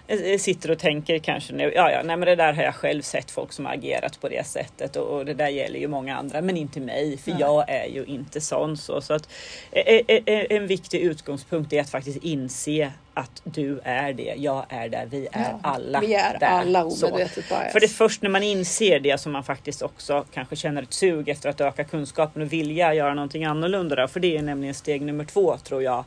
eh, 0.07 0.39
sitter 0.39 0.71
och 0.71 0.79
tänker 0.79 1.19
kanske 1.19 1.53
nu, 1.53 1.71
ja 1.75 1.91
ja, 1.91 2.01
nej 2.03 2.17
men 2.17 2.25
det 2.25 2.35
där 2.35 2.53
har 2.53 2.63
jag 2.63 2.75
själv 2.75 3.01
sett 3.01 3.31
folk 3.31 3.53
som 3.53 3.65
har 3.65 3.73
agerat 3.73 4.21
på 4.21 4.29
det 4.29 4.47
sättet 4.47 4.95
och, 4.95 5.17
och 5.17 5.25
det 5.25 5.33
där 5.33 5.47
gäller 5.47 5.79
ju 5.79 5.87
många 5.87 6.17
andra, 6.17 6.41
men 6.41 6.57
inte 6.57 6.79
mig, 6.79 7.17
för 7.17 7.31
nej. 7.31 7.39
jag 7.39 7.69
är 7.69 7.85
ju 7.85 8.05
inte 8.05 8.41
sån 8.41 8.77
så. 8.77 9.01
Så 9.01 9.13
att 9.13 9.29
eh, 9.71 10.01
eh, 10.07 10.45
en 10.49 10.67
viktig 10.67 11.01
utgångspunkt 11.01 11.73
är 11.73 11.81
att 11.81 11.89
faktiskt 11.89 12.23
inse 12.23 12.91
att 13.17 13.41
du 13.43 13.79
är 13.83 14.13
det, 14.13 14.33
jag 14.37 14.65
är 14.69 14.89
där, 14.89 15.05
vi 15.05 15.27
är 15.31 15.41
ja, 15.41 15.59
alla 15.63 15.99
Vi 15.99 16.13
är 16.13 16.39
där. 16.39 16.47
alla 16.47 16.83
omedvetet 16.85 17.49
bias. 17.49 17.71
För 17.71 17.79
det 17.79 17.85
är 17.85 17.87
först 17.87 18.21
när 18.21 18.29
man 18.29 18.43
inser 18.43 18.99
det 18.99 19.17
som 19.17 19.31
man 19.31 19.43
faktiskt 19.43 19.81
också 19.81 20.25
kanske 20.33 20.55
känner 20.55 20.81
ett 20.83 20.93
sug 20.93 21.29
efter 21.29 21.49
att 21.49 21.61
öka 21.61 21.83
kunskapen 21.83 22.41
och 22.41 22.53
vilja 22.53 22.93
göra 22.93 23.13
någonting 23.13 23.45
annorlunda. 23.45 23.95
Då. 23.95 24.07
För 24.07 24.19
det 24.19 24.37
är 24.37 24.41
nämligen 24.41 24.73
steg 24.73 25.01
nummer 25.01 25.25
två 25.25 25.57
tror 25.57 25.83
jag. 25.83 26.03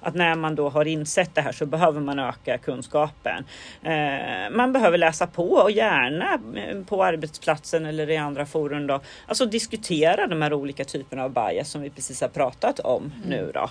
Att 0.00 0.14
när 0.14 0.34
man 0.34 0.54
då 0.54 0.68
har 0.68 0.84
insett 0.84 1.34
det 1.34 1.40
här 1.40 1.52
så 1.52 1.66
behöver 1.66 2.00
man 2.00 2.18
öka 2.18 2.58
kunskapen. 2.58 3.44
Eh, 3.82 4.50
man 4.50 4.72
behöver 4.72 4.98
läsa 4.98 5.26
på 5.26 5.48
och 5.50 5.70
gärna 5.70 6.38
eh, 6.56 6.84
på 6.84 7.04
arbetsplatsen 7.04 7.86
eller 7.86 8.10
i 8.10 8.16
andra 8.16 8.46
forum 8.46 8.86
då. 8.86 9.00
Alltså 9.26 9.46
diskutera 9.46 10.26
de 10.26 10.42
här 10.42 10.52
olika 10.52 10.84
typerna 10.84 11.24
av 11.24 11.32
bias 11.32 11.70
som 11.70 11.82
vi 11.82 11.90
precis 11.90 12.20
har 12.20 12.28
pratat 12.28 12.80
om 12.80 13.12
mm. 13.16 13.28
nu 13.28 13.50
då. 13.54 13.70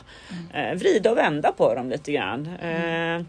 Mm. 0.53 0.77
Vrida 0.77 1.11
och 1.11 1.17
vända 1.17 1.51
på 1.51 1.75
dem 1.75 1.89
lite 1.89 2.11
grann. 2.11 2.49
Eh, 2.61 2.82
Eh, 2.83 3.21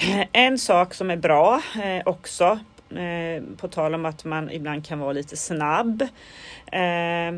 en 0.32 0.58
sak 0.58 0.94
som 0.94 1.10
är 1.10 1.16
bra 1.16 1.62
eh, 1.82 2.02
också, 2.06 2.58
eh, 2.90 3.42
på 3.56 3.68
tal 3.68 3.94
om 3.94 4.06
att 4.06 4.24
man 4.24 4.50
ibland 4.50 4.86
kan 4.86 4.98
vara 4.98 5.12
lite 5.12 5.36
snabb. 5.36 6.02
Eh, 6.72 7.34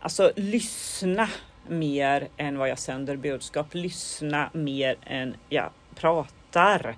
alltså 0.00 0.32
lyssna 0.36 1.28
mer 1.68 2.28
än 2.36 2.58
vad 2.58 2.68
jag 2.68 2.78
sänder 2.78 3.16
budskap. 3.16 3.74
Lyssna 3.74 4.50
mer 4.52 4.96
än 5.06 5.34
jag 5.48 5.70
pratar. 5.94 6.96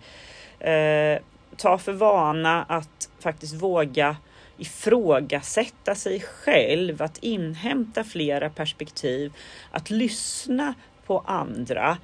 Eh, 0.58 1.18
ta 1.56 1.78
för 1.78 1.92
vana 1.92 2.64
att 2.68 3.08
faktiskt 3.20 3.54
våga 3.54 4.16
ifrågasätta 4.56 5.94
sig 5.94 6.20
själv, 6.20 7.02
att 7.02 7.18
inhämta 7.18 8.04
flera 8.04 8.50
perspektiv, 8.50 9.32
att 9.70 9.90
lyssna 9.90 10.74
på 11.06 11.24
andra. 11.26 11.98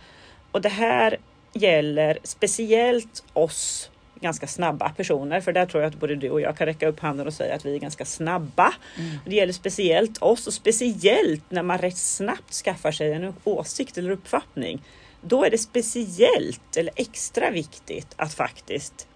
Och 0.53 0.61
det 0.61 0.68
här 0.68 1.18
gäller 1.53 2.19
speciellt 2.23 3.25
oss 3.33 3.91
ganska 4.21 4.47
snabba 4.47 4.89
personer, 4.89 5.41
för 5.41 5.53
där 5.53 5.67
tror 5.67 5.83
jag 5.83 5.91
att 5.91 6.01
både 6.01 6.15
du 6.17 6.31
och 6.31 6.41
jag 6.41 6.57
kan 6.57 6.67
räcka 6.67 6.89
upp 6.89 7.01
handen 7.01 7.27
och 7.27 7.35
säga 7.35 7.55
att 7.55 7.65
vi 7.65 7.75
är 7.75 7.79
ganska 7.79 8.05
snabba. 8.05 8.75
Mm. 8.97 9.19
Det 9.27 9.35
gäller 9.35 9.53
speciellt 9.53 10.23
oss 10.23 10.47
och 10.47 10.55
speciellt 10.55 11.51
när 11.51 11.63
man 11.63 11.79
rätt 11.79 11.97
snabbt 11.97 12.53
skaffar 12.53 12.93
sig 12.93 13.13
en 13.13 13.35
åsikt 13.45 13.99
eller 13.99 14.11
uppfattning. 14.11 14.83
Då 15.21 15.45
är 15.45 15.51
det 15.51 15.59
speciellt 15.59 16.77
eller 16.77 16.93
extra 16.97 17.51
viktigt 17.51 18.15
att 18.17 18.35
faktiskt 18.35 19.07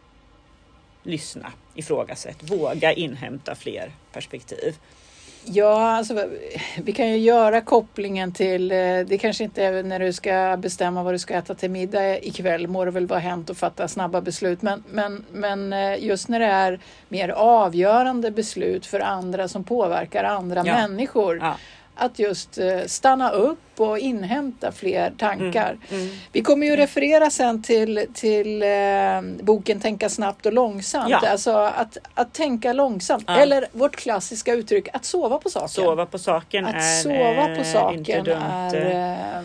lyssna, 1.03 1.53
ifrågasätt, 1.75 2.51
våga 2.51 2.93
inhämta 2.93 3.55
fler 3.55 3.93
perspektiv. 4.13 4.77
Ja, 5.45 5.91
alltså, 5.97 6.29
vi 6.85 6.93
kan 6.93 7.09
ju 7.09 7.17
göra 7.17 7.61
kopplingen 7.61 8.33
till, 8.33 8.73
eh, 8.73 8.77
det 9.07 9.19
kanske 9.21 9.45
inte 9.45 9.65
är 9.65 9.83
när 9.83 9.99
du 9.99 10.13
ska 10.13 10.57
bestämma 10.59 11.03
vad 11.03 11.15
du 11.15 11.19
ska 11.19 11.35
äta 11.35 11.55
till 11.55 11.71
middag 11.71 12.19
ikväll, 12.19 12.67
må 12.69 12.85
det 12.85 12.91
väl 12.91 13.07
vara 13.07 13.21
hänt 13.21 13.51
att 13.51 13.59
fatta 13.59 13.89
snabba 13.89 14.21
beslut, 14.21 14.63
men, 14.63 14.85
men, 14.91 15.25
men 15.33 15.73
eh, 15.73 16.05
just 16.05 16.29
när 16.29 16.41
det 16.41 16.47
är 16.47 16.81
mer 17.09 17.29
avgörande 17.29 18.31
beslut 18.31 18.87
för 18.87 19.01
andra 19.01 19.49
som 19.49 19.65
påverkar 19.65 20.25
andra 20.25 20.63
Ja. 20.67 20.75
människor, 20.75 21.39
Ja. 21.43 21.57
Att 21.95 22.19
just 22.19 22.59
eh, 22.59 22.81
stanna 22.87 23.31
upp 23.31 23.59
och 23.77 23.99
inhämta 23.99 24.73
fler 24.73 25.13
tankar. 25.19 25.79
Mm. 25.91 26.03
Mm. 26.03 26.17
Vi 26.33 26.43
kommer 26.43 26.67
ju 26.67 26.77
referera 26.77 27.31
sen 27.31 27.63
till, 27.63 28.07
till 28.15 28.63
eh, 28.63 28.69
boken 29.43 29.81
Tänka 29.81 30.09
snabbt 30.09 30.47
och 30.47 30.53
långsamt. 30.53 31.11
Ja. 31.11 31.29
Alltså 31.29 31.51
att, 31.51 31.99
att 32.15 32.33
tänka 32.33 32.73
långsamt. 32.73 33.25
Ja. 33.27 33.37
Eller 33.37 33.67
vårt 33.73 33.97
klassiska 33.97 34.55
uttryck 34.55 34.89
att 34.93 35.05
sova 35.05 35.39
på 35.39 35.51
saken. 35.51 35.69
Sova 35.69 36.07
på 36.07 36.19
saken 36.19 36.67
att 36.67 36.75
är 36.75 37.03
sova 37.03 37.17
eh, 37.17 37.47
på 37.47 37.51
inte 37.51 37.65
saken 37.65 38.25
dumt. 38.25 38.43
är 38.43 39.39
eh, 39.39 39.43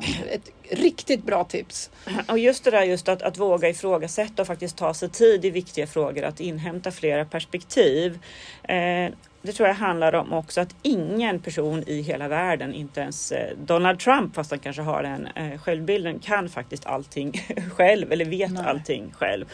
ett 0.30 0.50
riktigt 0.70 1.24
bra 1.24 1.44
tips. 1.44 1.90
Och 2.28 2.38
just 2.38 2.64
det 2.64 2.70
där 2.70 2.82
just 2.82 3.08
att, 3.08 3.22
att 3.22 3.38
våga 3.38 3.68
ifrågasätta 3.68 4.42
och 4.42 4.46
faktiskt 4.46 4.76
ta 4.76 4.94
sig 4.94 5.08
tid 5.08 5.44
i 5.44 5.50
viktiga 5.50 5.86
frågor, 5.86 6.24
att 6.24 6.40
inhämta 6.40 6.90
flera 6.90 7.24
perspektiv. 7.24 8.18
Eh, 8.62 9.12
det 9.42 9.52
tror 9.52 9.68
jag 9.68 9.74
handlar 9.74 10.14
om 10.14 10.32
också 10.32 10.60
att 10.60 10.74
ingen 10.82 11.40
person 11.40 11.84
i 11.86 12.00
hela 12.02 12.28
världen, 12.28 12.74
inte 12.74 13.00
ens 13.00 13.32
eh, 13.32 13.56
Donald 13.56 13.98
Trump, 13.98 14.34
fast 14.34 14.50
han 14.50 14.60
kanske 14.60 14.82
har 14.82 15.02
den 15.02 15.26
eh, 15.26 15.60
självbilden, 15.60 16.18
kan 16.18 16.48
faktiskt 16.48 16.86
allting 16.86 17.32
själv 17.76 18.12
eller 18.12 18.24
vet 18.24 18.52
Nej. 18.52 18.64
allting 18.66 19.12
själv. 19.18 19.46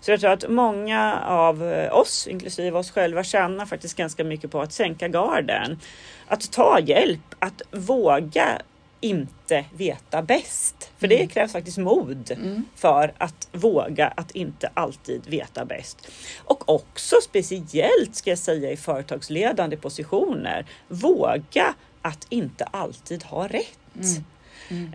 Så 0.00 0.10
jag 0.10 0.20
tror 0.20 0.30
att 0.30 0.48
många 0.48 1.20
av 1.20 1.72
eh, 1.72 1.98
oss, 1.98 2.26
inklusive 2.26 2.78
oss 2.78 2.90
själva, 2.90 3.24
tjänar 3.24 3.66
faktiskt 3.66 3.96
ganska 3.96 4.24
mycket 4.24 4.50
på 4.50 4.60
att 4.60 4.72
sänka 4.72 5.08
garden. 5.08 5.78
Att 6.28 6.52
ta 6.52 6.80
hjälp, 6.80 7.34
att 7.38 7.62
våga 7.70 8.58
inte 9.06 9.64
veta 9.76 10.22
bäst. 10.22 10.90
För 10.98 11.08
det 11.08 11.26
krävs 11.26 11.52
faktiskt 11.52 11.78
mod 11.78 12.30
Mm. 12.30 12.64
för 12.74 13.12
att 13.18 13.48
våga 13.52 14.06
att 14.06 14.30
inte 14.30 14.70
alltid 14.74 15.26
veta 15.26 15.64
bäst. 15.64 16.08
Och 16.44 16.68
också 16.68 17.16
speciellt 17.22 18.14
ska 18.14 18.30
jag 18.30 18.38
säga 18.38 18.70
i 18.70 18.76
företagsledande 18.76 19.76
positioner. 19.76 20.66
Våga 20.88 21.74
att 22.02 22.26
inte 22.28 22.64
alltid 22.64 23.22
ha 23.24 23.48
rätt. 23.48 23.78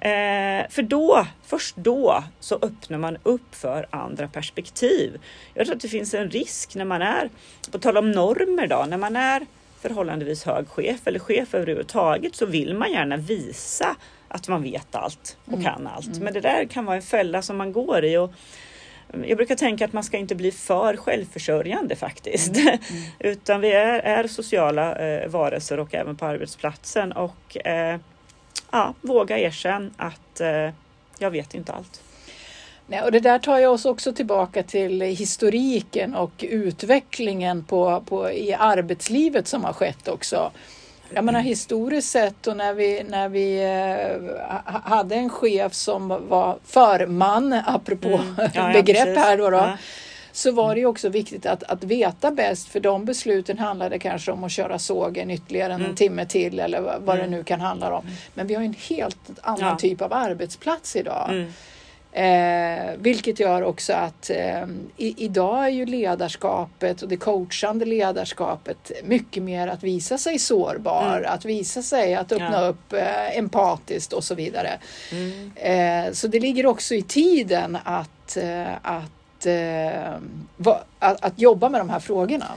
Eh, 0.01 0.69
för 0.69 0.81
då, 0.81 1.27
först 1.43 1.75
då, 1.75 2.23
så 2.39 2.55
öppnar 2.55 2.97
man 2.97 3.17
upp 3.23 3.55
för 3.55 3.87
andra 3.89 4.27
perspektiv. 4.27 5.19
Jag 5.53 5.65
tror 5.65 5.75
att 5.75 5.81
det 5.81 5.87
finns 5.87 6.13
en 6.13 6.29
risk 6.29 6.75
när 6.75 6.85
man 6.85 7.01
är, 7.01 7.29
på 7.71 7.79
tal 7.79 7.97
om 7.97 8.11
normer 8.11 8.67
då, 8.67 8.85
när 8.89 8.97
man 8.97 9.15
är 9.15 9.45
förhållandevis 9.81 10.43
hög 10.43 10.67
chef 10.67 11.07
eller 11.07 11.19
chef 11.19 11.53
överhuvudtaget 11.53 12.35
så 12.35 12.45
vill 12.45 12.73
man 12.75 12.91
gärna 12.91 13.17
visa 13.17 13.95
att 14.27 14.47
man 14.47 14.63
vet 14.63 14.95
allt 14.95 15.37
och 15.45 15.63
kan 15.63 15.87
allt. 15.87 16.19
Men 16.19 16.33
det 16.33 16.39
där 16.39 16.65
kan 16.65 16.85
vara 16.85 16.95
en 16.95 17.01
fälla 17.01 17.41
som 17.41 17.57
man 17.57 17.73
går 17.73 18.05
i. 18.05 18.17
Och 18.17 18.33
jag 19.25 19.37
brukar 19.37 19.55
tänka 19.55 19.85
att 19.85 19.93
man 19.93 20.03
ska 20.03 20.17
inte 20.17 20.35
bli 20.35 20.51
för 20.51 20.97
självförsörjande 20.97 21.95
faktiskt. 21.95 22.55
Utan 23.19 23.61
vi 23.61 23.71
är, 23.71 23.99
är 23.99 24.27
sociala 24.27 24.95
eh, 24.95 25.29
varelser 25.29 25.79
och 25.79 25.95
även 25.95 26.15
på 26.15 26.25
arbetsplatsen. 26.25 27.11
Och 27.11 27.67
eh, 27.67 27.99
ja, 28.71 28.93
våga 29.01 29.39
erkänna 29.39 29.91
att 29.97 30.41
eh, 30.41 30.69
jag 31.19 31.31
vet 31.31 31.53
inte 31.53 31.73
allt. 31.73 32.01
Nej, 32.91 33.01
och 33.01 33.11
det 33.11 33.19
där 33.19 33.39
tar 33.39 33.57
jag 33.57 33.73
oss 33.73 33.85
också 33.85 34.13
tillbaka 34.13 34.63
till 34.63 35.01
historiken 35.01 36.15
och 36.15 36.31
utvecklingen 36.49 37.63
på, 37.63 38.03
på, 38.05 38.31
i 38.31 38.53
arbetslivet 38.53 39.47
som 39.47 39.63
har 39.63 39.73
skett 39.73 40.07
också. 40.07 40.51
Jag 41.13 41.23
menar 41.25 41.39
historiskt 41.41 42.09
sett 42.09 42.47
och 42.47 42.57
när 42.57 42.73
vi, 42.73 43.03
när 43.09 43.29
vi 43.29 43.57
eh, 43.63 44.43
ha- 44.65 44.81
hade 44.95 45.15
en 45.15 45.29
chef 45.29 45.73
som 45.73 46.07
var 46.07 46.57
förman, 46.65 47.53
apropå 47.65 48.07
Mm. 48.07 48.49
Ja, 48.53 48.71
begrepp 48.73 49.17
här 49.17 49.37
då, 49.37 49.49
då 49.49 49.57
Ja. 49.57 49.77
så 50.31 50.51
var 50.51 50.73
det 50.75 50.79
ju 50.79 50.85
också 50.85 51.09
viktigt 51.09 51.45
att, 51.45 51.63
att 51.63 51.83
veta 51.83 52.31
bäst 52.31 52.67
för 52.67 52.79
de 52.79 53.05
besluten 53.05 53.57
handlade 53.59 53.99
kanske 53.99 54.31
om 54.31 54.43
att 54.43 54.51
köra 54.51 54.79
sågen 54.79 55.31
ytterligare 55.31 55.73
en 55.73 55.81
Mm. 55.81 55.95
timme 55.95 56.25
till 56.25 56.59
eller 56.59 56.81
vad 56.81 57.01
vad 57.01 57.15
det 57.17 57.23
Mm. 57.23 57.31
nu 57.37 57.43
kan 57.43 57.61
handla 57.61 57.93
om. 57.97 58.05
Men 58.33 58.47
vi 58.47 58.55
har 58.55 58.63
en 58.63 58.75
helt 58.89 59.17
annan 59.41 59.77
typ 59.77 60.01
av 60.01 60.13
arbetsplats 60.13 60.95
idag. 60.95 61.45
Eh, 62.13 62.91
vilket 62.97 63.39
gör 63.39 63.63
också 63.63 63.93
att 63.93 64.29
eh, 64.29 64.63
i, 64.97 65.15
idag 65.25 65.65
är 65.65 65.69
ju 65.69 65.85
ledarskapet 65.85 67.01
och 67.01 67.09
det 67.09 67.17
coachande 67.17 67.85
ledarskapet 67.85 68.91
mycket 69.03 69.43
mer 69.43 69.67
att 69.67 69.83
visa 69.83 70.17
sig 70.17 70.39
sårbar, 70.39 71.17
Mm. 71.17 71.33
att 71.33 71.45
visa 71.45 71.81
sig, 71.81 72.15
att 72.15 72.31
öppna 72.31 72.61
Ja. 72.61 72.67
upp 72.67 72.93
eh, 72.93 73.37
empatiskt 73.37 74.13
och 74.13 74.23
så 74.23 74.35
vidare. 74.35 74.69
Mm. 75.11 75.51
Eh, 76.07 76.13
så 76.13 76.27
det 76.27 76.39
ligger 76.39 76.65
också 76.65 76.95
i 76.95 77.01
tiden 77.01 77.77
att, 77.83 78.37
eh, 78.37 78.73
att, 78.81 79.45
eh, 79.45 80.13
va, 80.57 80.81
att, 80.99 81.25
att 81.25 81.39
jobba 81.39 81.69
med 81.69 81.81
de 81.81 81.89
här 81.89 81.99
frågorna. 81.99 82.47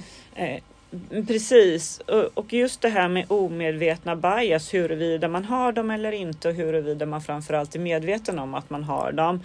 Precis, 1.26 2.00
och 2.34 2.52
just 2.52 2.80
det 2.80 2.88
här 2.88 3.08
med 3.08 3.24
omedvetna 3.28 4.16
bias, 4.16 4.74
huruvida 4.74 5.28
man 5.28 5.44
har 5.44 5.72
dem 5.72 5.90
eller 5.90 6.12
inte 6.12 6.48
och 6.48 6.54
huruvida 6.54 7.06
man 7.06 7.22
framförallt 7.22 7.74
är 7.74 7.78
medveten 7.78 8.38
om 8.38 8.54
att 8.54 8.70
man 8.70 8.84
har 8.84 9.12
dem. 9.12 9.40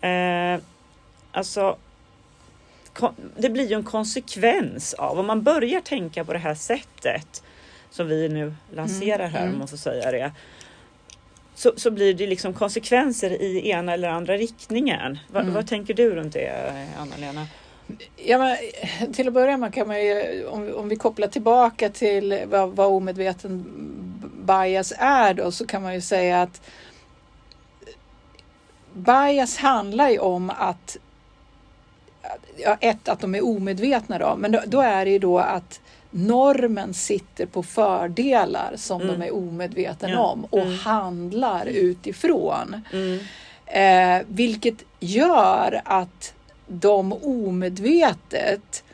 Eh, 0.00 0.60
alltså, 1.32 1.76
det 3.36 3.48
blir 3.48 3.66
ju 3.66 3.74
en 3.74 3.84
konsekvens 3.84 4.94
av 4.94 5.18
om 5.18 5.26
man 5.26 5.42
börjar 5.42 5.80
tänka 5.80 6.24
på 6.24 6.32
det 6.32 6.38
här 6.38 6.54
sättet 6.54 7.42
som 7.90 8.08
vi 8.08 8.28
nu 8.28 8.54
lanserar 8.74 9.28
här, 9.28 9.42
mm. 9.42 9.52
om 9.52 9.58
man 9.58 9.68
får 9.68 9.76
säga 9.76 10.10
det. 10.10 10.32
Så, 11.54 11.72
så 11.76 11.90
blir 11.90 12.14
det 12.14 12.26
liksom 12.26 12.54
konsekvenser 12.54 13.42
i 13.42 13.70
ena 13.70 13.92
eller 13.92 14.08
andra 14.08 14.36
riktningen. 14.36 15.18
Va, 15.28 15.40
Mm. 15.40 15.54
Vad 15.54 15.66
tänker 15.66 15.94
du 15.94 16.14
runt 16.14 16.32
det, 16.32 16.72
Anna-Lena? 16.98 17.46
Ja, 18.16 18.38
men, 18.38 18.56
till 19.12 19.28
att 19.28 19.34
börja 19.34 19.56
med 19.56 19.74
kan 19.74 19.88
man 19.88 20.04
ju, 20.04 20.46
om, 20.46 20.74
om 20.76 20.88
vi 20.88 20.96
kopplar 20.96 21.28
tillbaka 21.28 21.88
till 21.90 22.42
vad, 22.46 22.70
vad 22.76 22.86
omedveten 22.86 23.64
bias 24.46 24.92
är 24.98 25.34
då, 25.34 25.50
så 25.52 25.66
kan 25.66 25.82
man 25.82 25.94
ju 25.94 26.00
säga 26.00 26.42
att 26.42 26.60
bias 28.92 29.56
handlar 29.56 30.08
ju 30.08 30.18
om 30.18 30.50
att 30.50 30.96
ja, 32.56 32.76
ett, 32.80 33.08
att 33.08 33.20
de 33.20 33.34
är 33.34 33.44
omedvetna 33.44 34.18
då, 34.18 34.34
men 34.38 34.52
då, 34.52 34.60
då 34.66 34.80
är 34.80 35.04
det 35.04 35.10
ju 35.10 35.18
då 35.18 35.38
att 35.38 35.80
normen 36.10 36.94
sitter 36.94 37.46
på 37.46 37.62
fördelar 37.62 38.72
som 38.76 39.00
Mm. 39.02 39.20
de 39.20 39.26
är 39.26 39.34
omedvetna 39.34 40.10
Ja. 40.10 40.18
om 40.18 40.44
och 40.44 40.58
Mm. 40.58 40.78
handlar 40.78 41.66
utifrån. 41.66 42.82
Mm. 42.92 43.18
Eh, 43.66 44.26
vilket 44.28 44.74
gör 45.00 45.80
att 45.84 46.34
de 46.66 47.12
omedvetet 47.12 48.84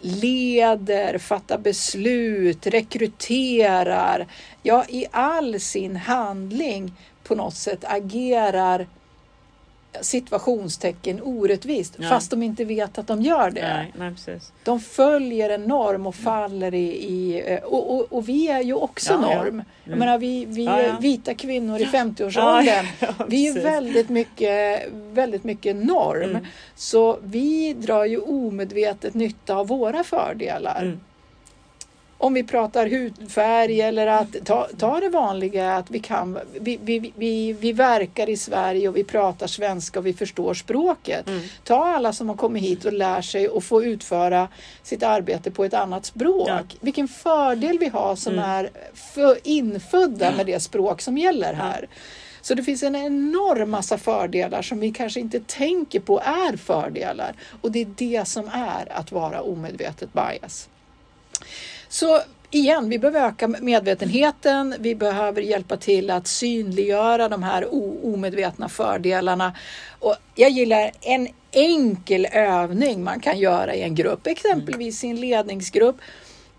leder, 0.00 1.18
fattar 1.18 1.58
beslut, 1.58 2.66
rekryterar, 2.66 4.26
ja 4.62 4.84
i 4.88 5.06
all 5.10 5.60
sin 5.60 5.96
handling 5.96 6.92
på 7.24 7.34
något 7.34 7.54
sätt 7.54 7.84
agerar 7.84 8.86
situationstecken 10.02 11.20
orättvist 11.22 11.94
Ja. 11.98 12.08
fast 12.08 12.30
de 12.30 12.42
inte 12.42 12.64
vet 12.64 12.98
att 12.98 13.06
de 13.06 13.22
gör 13.22 13.50
det. 13.50 13.60
Nej, 13.74 14.14
nej. 14.26 14.38
De 14.64 14.80
följer 14.80 15.50
en 15.50 15.62
norm 15.62 16.06
och 16.06 16.14
faller 16.14 16.74
i... 16.74 16.88
i 16.88 17.42
eh, 17.46 17.58
och, 17.62 17.94
och, 17.94 18.06
och 18.12 18.28
vi 18.28 18.48
är 18.48 18.60
ju 18.62 18.74
också 18.74 19.12
Ja, 19.12 19.18
ja. 19.32 19.34
norm. 19.42 19.62
Jag 19.84 19.92
Mm. 19.92 19.98
menar, 19.98 20.18
vi, 20.18 20.44
vi 20.44 20.64
Ja, 20.64 20.82
ja. 20.82 20.96
vita 21.00 21.34
kvinnor 21.34 21.78
i 21.80 21.82
Ja, 21.82 21.88
50-årsåldern. 21.88 22.86
ja, 23.00 23.08
Vi 23.28 23.48
är 23.48 23.62
väldigt 23.62 24.08
mycket, 24.08 24.82
väldigt 24.92 25.44
mycket 25.44 25.76
norm. 25.76 26.30
Mm. 26.30 26.46
Så 26.74 27.18
vi 27.22 27.74
drar 27.74 28.04
ju 28.04 28.18
omedvetet 28.18 29.14
nytta 29.14 29.56
av 29.56 29.66
våra 29.66 30.04
fördelar. 30.04 30.82
Mm. 30.82 31.00
Om 32.20 32.34
vi 32.34 32.42
pratar 32.44 32.86
hudfärg 32.86 33.80
eller 33.80 34.06
att 34.06 34.36
ta, 34.44 34.68
ta 34.78 35.00
det 35.00 35.08
vanliga 35.08 35.74
att 35.74 35.90
vi 35.90 35.98
kan, 35.98 36.38
vi, 36.60 36.78
vi, 36.82 37.12
vi, 37.16 37.52
vi 37.52 37.72
verkar 37.72 38.28
i 38.28 38.36
Sverige 38.36 38.88
och 38.88 38.96
vi 38.96 39.04
pratar 39.04 39.46
svenska 39.46 39.98
och 39.98 40.06
vi 40.06 40.12
förstår 40.12 40.54
språket. 40.54 41.28
Mm. 41.28 41.42
Ta 41.64 41.84
alla 41.86 42.12
som 42.12 42.28
har 42.28 42.36
kommit 42.36 42.62
hit 42.62 42.84
och 42.84 42.92
lär 42.92 43.22
sig 43.22 43.48
och 43.48 43.64
få 43.64 43.84
utföra 43.84 44.48
sitt 44.82 45.02
arbete 45.02 45.50
på 45.50 45.64
ett 45.64 45.74
annat 45.74 46.06
språk. 46.06 46.48
Ja. 46.48 46.60
Vilken 46.80 47.08
fördel 47.08 47.78
vi 47.78 47.88
har 47.88 48.16
som 48.16 48.32
Mm. 48.32 48.44
är 48.44 48.70
för, 48.94 49.38
infödda 49.44 50.32
med 50.36 50.46
det 50.46 50.60
språk 50.60 51.00
som 51.00 51.18
gäller 51.18 51.54
här. 51.54 51.88
Så 52.40 52.54
det 52.54 52.62
finns 52.62 52.82
en 52.82 52.96
enorm 52.96 53.70
massa 53.70 53.98
fördelar 53.98 54.62
som 54.62 54.80
vi 54.80 54.90
kanske 54.92 55.20
inte 55.20 55.40
tänker 55.40 56.00
på 56.00 56.20
är 56.20 56.56
fördelar. 56.56 57.34
Och 57.60 57.72
det 57.72 57.80
är 57.80 57.88
det 57.96 58.28
som 58.28 58.48
är 58.48 58.92
att 58.92 59.12
vara 59.12 59.42
omedvetet 59.42 60.12
bias. 60.12 60.68
Så 61.88 62.20
igen, 62.50 62.88
vi 62.88 62.98
behöver 62.98 63.28
öka 63.28 63.48
medvetenheten. 63.48 64.74
Vi 64.78 64.94
behöver 64.94 65.42
hjälpa 65.42 65.76
till 65.76 66.10
att 66.10 66.26
synliggöra 66.26 67.28
de 67.28 67.42
här 67.42 67.66
omedvetna 68.04 68.68
fördelarna. 68.68 69.52
Och 69.98 70.16
jag 70.34 70.50
gillar 70.50 70.90
en 71.00 71.28
enkel 71.50 72.26
övning 72.32 73.04
man 73.04 73.20
kan 73.20 73.38
göra 73.38 73.74
i 73.74 73.82
en 73.82 73.94
grupp, 73.94 74.26
exempelvis 74.26 75.04
i 75.04 75.08
en 75.08 75.20
ledningsgrupp. 75.20 75.96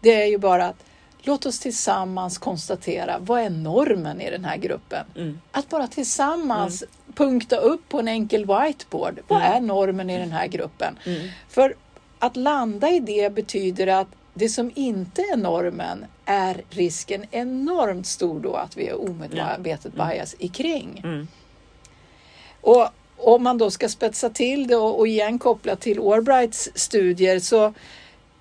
Det 0.02 0.22
är 0.22 0.26
ju 0.26 0.38
bara 0.38 0.66
att 0.66 0.84
Låt 1.22 1.46
oss 1.46 1.60
tillsammans 1.60 2.38
konstatera 2.38 3.18
vad 3.20 3.42
är 3.42 3.50
normen 3.50 4.22
i 4.22 4.32
den 4.32 4.46
här 4.46 4.58
gruppen? 4.58 5.06
Mm. 5.16 5.40
Att 5.52 5.70
bara 5.70 5.88
tillsammans 5.88 6.84
punkta 7.16 7.58
upp 7.58 7.90
på 7.90 8.00
en 8.00 8.08
enkel 8.08 8.46
whiteboard. 8.46 9.20
Vad 9.28 9.42
Mm. 9.42 9.54
är 9.54 9.62
normen 9.62 10.10
i 10.10 10.18
den 10.18 10.32
här 10.32 10.48
gruppen? 10.48 11.00
Mm. 11.06 11.28
För 11.50 11.76
att 12.20 12.36
landa 12.36 12.90
i 12.90 13.00
det 13.00 13.34
betyder 13.34 13.88
att 13.88 14.08
det 14.34 14.50
som 14.50 14.72
inte 14.76 15.22
är 15.22 15.38
normen 15.38 16.06
är 16.26 16.62
risken 16.70 17.26
enormt 17.32 18.08
stor 18.08 18.40
då 18.40 18.54
att 18.54 18.78
vi 18.78 18.88
är 18.88 19.10
omedvetet 19.10 19.94
bias 19.94 20.36
i 20.40 20.48
kring. 20.48 21.02
Mm. 21.04 21.28
Och 22.62 22.88
om 23.18 23.44
man 23.44 23.58
då 23.58 23.72
ska 23.72 23.90
spetsa 23.90 24.30
till 24.30 24.68
det 24.68 24.76
och, 24.76 25.00
och 25.00 25.08
igen 25.08 25.40
koppla 25.40 25.76
till 25.76 26.00
Albrights 26.00 26.70
studier 26.76 27.40
så 27.40 27.74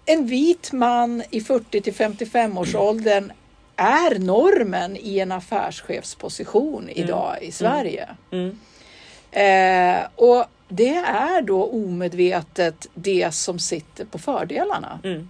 en 0.04 0.26
vit 0.26 0.72
man 0.72 1.22
i 1.30 1.40
40 1.40 1.80
till 1.80 1.94
55 1.94 2.58
års 2.58 2.74
åldern 2.74 3.32
är 3.76 4.18
normen 4.18 4.96
i 4.96 5.18
en 5.18 5.32
affärschefsposition 5.32 6.88
idag 6.88 7.36
i 7.42 7.52
Sverige. 7.52 8.08
Mm. 8.30 8.58
Eh, 9.30 10.06
och 10.14 10.44
det 10.68 10.96
är 11.06 11.42
då 11.42 11.64
omedvetet 11.64 12.86
det 12.94 13.34
som 13.34 13.58
sitter 13.58 14.04
på 14.04 14.18
fördelarna. 14.18 15.00
Mm. 15.04 15.28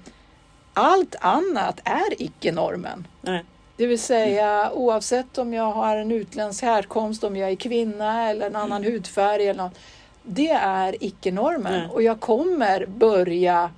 Allt 0.78 1.14
annat 1.20 1.80
är 1.84 2.22
icke 2.22 2.52
normen. 2.52 3.06
Nej. 3.22 3.44
Det 3.76 3.86
vill 3.86 3.98
säga 3.98 4.70
oavsett 4.72 5.38
om 5.38 5.54
jag 5.54 5.72
har 5.72 5.96
en 5.96 6.12
utländsk 6.12 6.62
härkomst, 6.62 7.24
om 7.24 7.36
jag 7.36 7.50
är 7.50 7.54
kvinna 7.56 8.30
eller 8.30 8.46
en 8.46 8.56
annan 8.56 8.84
hudfärg. 8.84 9.48
Eller 9.48 9.62
något, 9.62 9.78
det 10.22 10.50
är 10.50 11.04
icke 11.04 11.32
normen 11.32 11.72
Nej. 11.72 11.88
och 11.92 12.02
jag 12.02 12.20
kommer 12.20 12.86
börja 12.86 13.70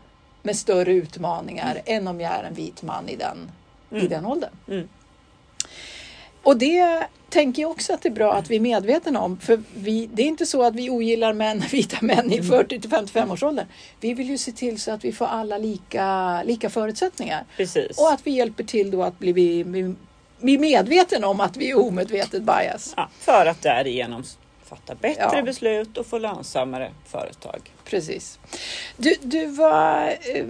med 0.43 0.57
större 0.57 0.93
utmaningar 0.93 1.81
än 1.85 2.09
om 2.09 2.21
jag 2.21 2.33
är 2.33 2.43
en 2.45 2.55
vit 2.55 2.83
man 2.83 3.09
i 3.09 3.17
den, 3.17 3.51
i 3.91 3.95
Mm. 3.97 4.09
den 4.09 4.27
åldern. 4.27 4.51
Mm. 6.43 6.53
Och 6.53 6.57
det 6.59 7.07
tänker 7.29 7.63
jag 7.63 7.71
också 7.71 7.93
att 7.93 8.03
det 8.03 8.09
är 8.09 8.13
bra 8.13 8.33
att 8.35 8.51
vi 8.51 8.57
är 8.57 8.61
medvetna 8.61 9.21
om. 9.21 9.39
För 9.39 9.63
vi, 9.75 10.07
det 10.13 10.23
är 10.23 10.27
inte 10.27 10.47
så 10.47 10.63
att 10.63 10.75
vi 10.75 10.91
ogillar 10.91 11.33
män, 11.33 11.61
vita 11.71 11.97
män 12.01 12.33
i 12.33 12.43
40 12.43 12.81
till 12.81 12.91
55 12.91 13.31
års 13.31 13.43
ålder. 13.43 13.67
Vi 14.01 14.15
vill 14.15 14.31
ju 14.31 14.39
se 14.39 14.53
till 14.53 14.81
så 14.81 14.91
att 14.93 15.05
vi 15.05 15.13
får 15.13 15.27
alla 15.27 15.59
lika, 15.59 16.43
lika 16.43 16.71
förutsättningar. 16.71 17.45
Precis. 17.57 17.99
Och 17.99 18.13
att 18.13 18.27
vi 18.27 18.31
hjälper 18.31 18.65
till 18.65 18.91
då 18.91 19.03
att 19.03 19.19
bli, 19.19 19.33
bli, 19.33 19.65
bli, 20.41 20.59
medveten 20.59 21.25
om 21.25 21.41
att 21.41 21.57
vi 21.57 21.71
är 21.71 21.79
omedvetet 21.79 22.43
bias. 22.43 22.95
ja, 22.97 23.09
för 23.19 23.47
att 23.47 23.63
därigenom 23.63 24.25
fatta 24.65 24.95
bättre 24.95 25.37
Ja. 25.37 25.43
beslut 25.43 25.99
och 25.99 26.07
få 26.07 26.19
lönsammare 26.19 26.93
företag. 27.07 27.61
Precis. 27.85 28.39
Du, 28.97 29.15
du 29.23 29.47
var... 29.47 30.17
Eh, 30.35 30.45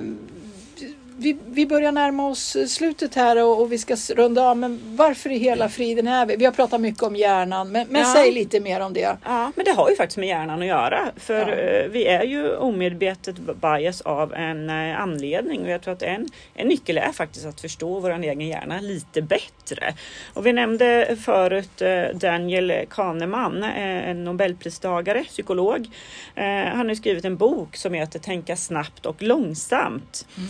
vi, 1.20 1.38
vi 1.46 1.66
börjar 1.66 1.92
närma 1.92 2.28
oss 2.28 2.56
slutet 2.68 3.14
här 3.14 3.44
och, 3.44 3.60
och 3.60 3.72
vi 3.72 3.78
ska 3.78 3.96
runda 4.16 4.42
av. 4.42 4.56
Men 4.56 4.80
varför 4.96 5.30
i 5.30 5.38
hela 5.38 5.68
friden 5.68 6.08
är 6.08 6.26
vi? 6.26 6.36
Vi 6.36 6.44
har 6.44 6.52
pratat 6.52 6.80
mycket 6.80 7.02
om 7.02 7.16
hjärnan, 7.16 7.72
men, 7.72 7.86
men 7.88 8.00
Ja. 8.02 8.12
säg 8.14 8.32
lite 8.32 8.60
mer 8.60 8.80
om 8.80 8.92
det. 8.92 9.16
Ja, 9.24 9.52
men 9.56 9.64
det 9.64 9.70
har 9.72 9.90
ju 9.90 9.96
faktiskt 9.96 10.18
med 10.18 10.28
hjärnan 10.28 10.60
att 10.60 10.66
göra. 10.66 11.10
För 11.16 11.48
Ja. 11.48 11.54
eh, 11.54 11.88
vi 11.90 12.06
är 12.06 12.22
ju 12.22 12.56
omedvetet 12.56 13.36
bias 13.38 14.00
av 14.00 14.34
en 14.34 14.70
eh, 14.70 15.00
anledning. 15.00 15.62
Och 15.62 15.70
jag 15.70 15.82
tror 15.82 15.94
att 15.94 16.02
en, 16.02 16.28
en 16.54 16.68
nyckel 16.68 16.98
är 16.98 17.12
faktiskt 17.12 17.46
att 17.46 17.60
förstå 17.60 18.00
vår 18.00 18.10
egen 18.24 18.40
hjärna 18.48 18.80
lite 18.80 19.22
bättre. 19.22 19.94
Och 20.34 20.46
vi 20.46 20.52
nämnde 20.52 21.16
förut 21.24 21.82
eh, 21.82 22.02
Daniel 22.14 22.72
Kahneman, 22.90 23.62
eh, 23.62 24.08
en 24.10 24.24
nobelpristagare, 24.24 25.24
psykolog. 25.24 25.86
Eh, 26.34 26.44
Han 26.44 26.88
har 26.88 26.94
skrivit 26.94 27.24
en 27.24 27.36
bok 27.36 27.76
som 27.76 27.94
heter 27.94 28.18
Tänka 28.18 28.56
snabbt 28.56 29.06
och 29.06 29.22
långsamt. 29.22 30.26
Eh, 30.36 30.42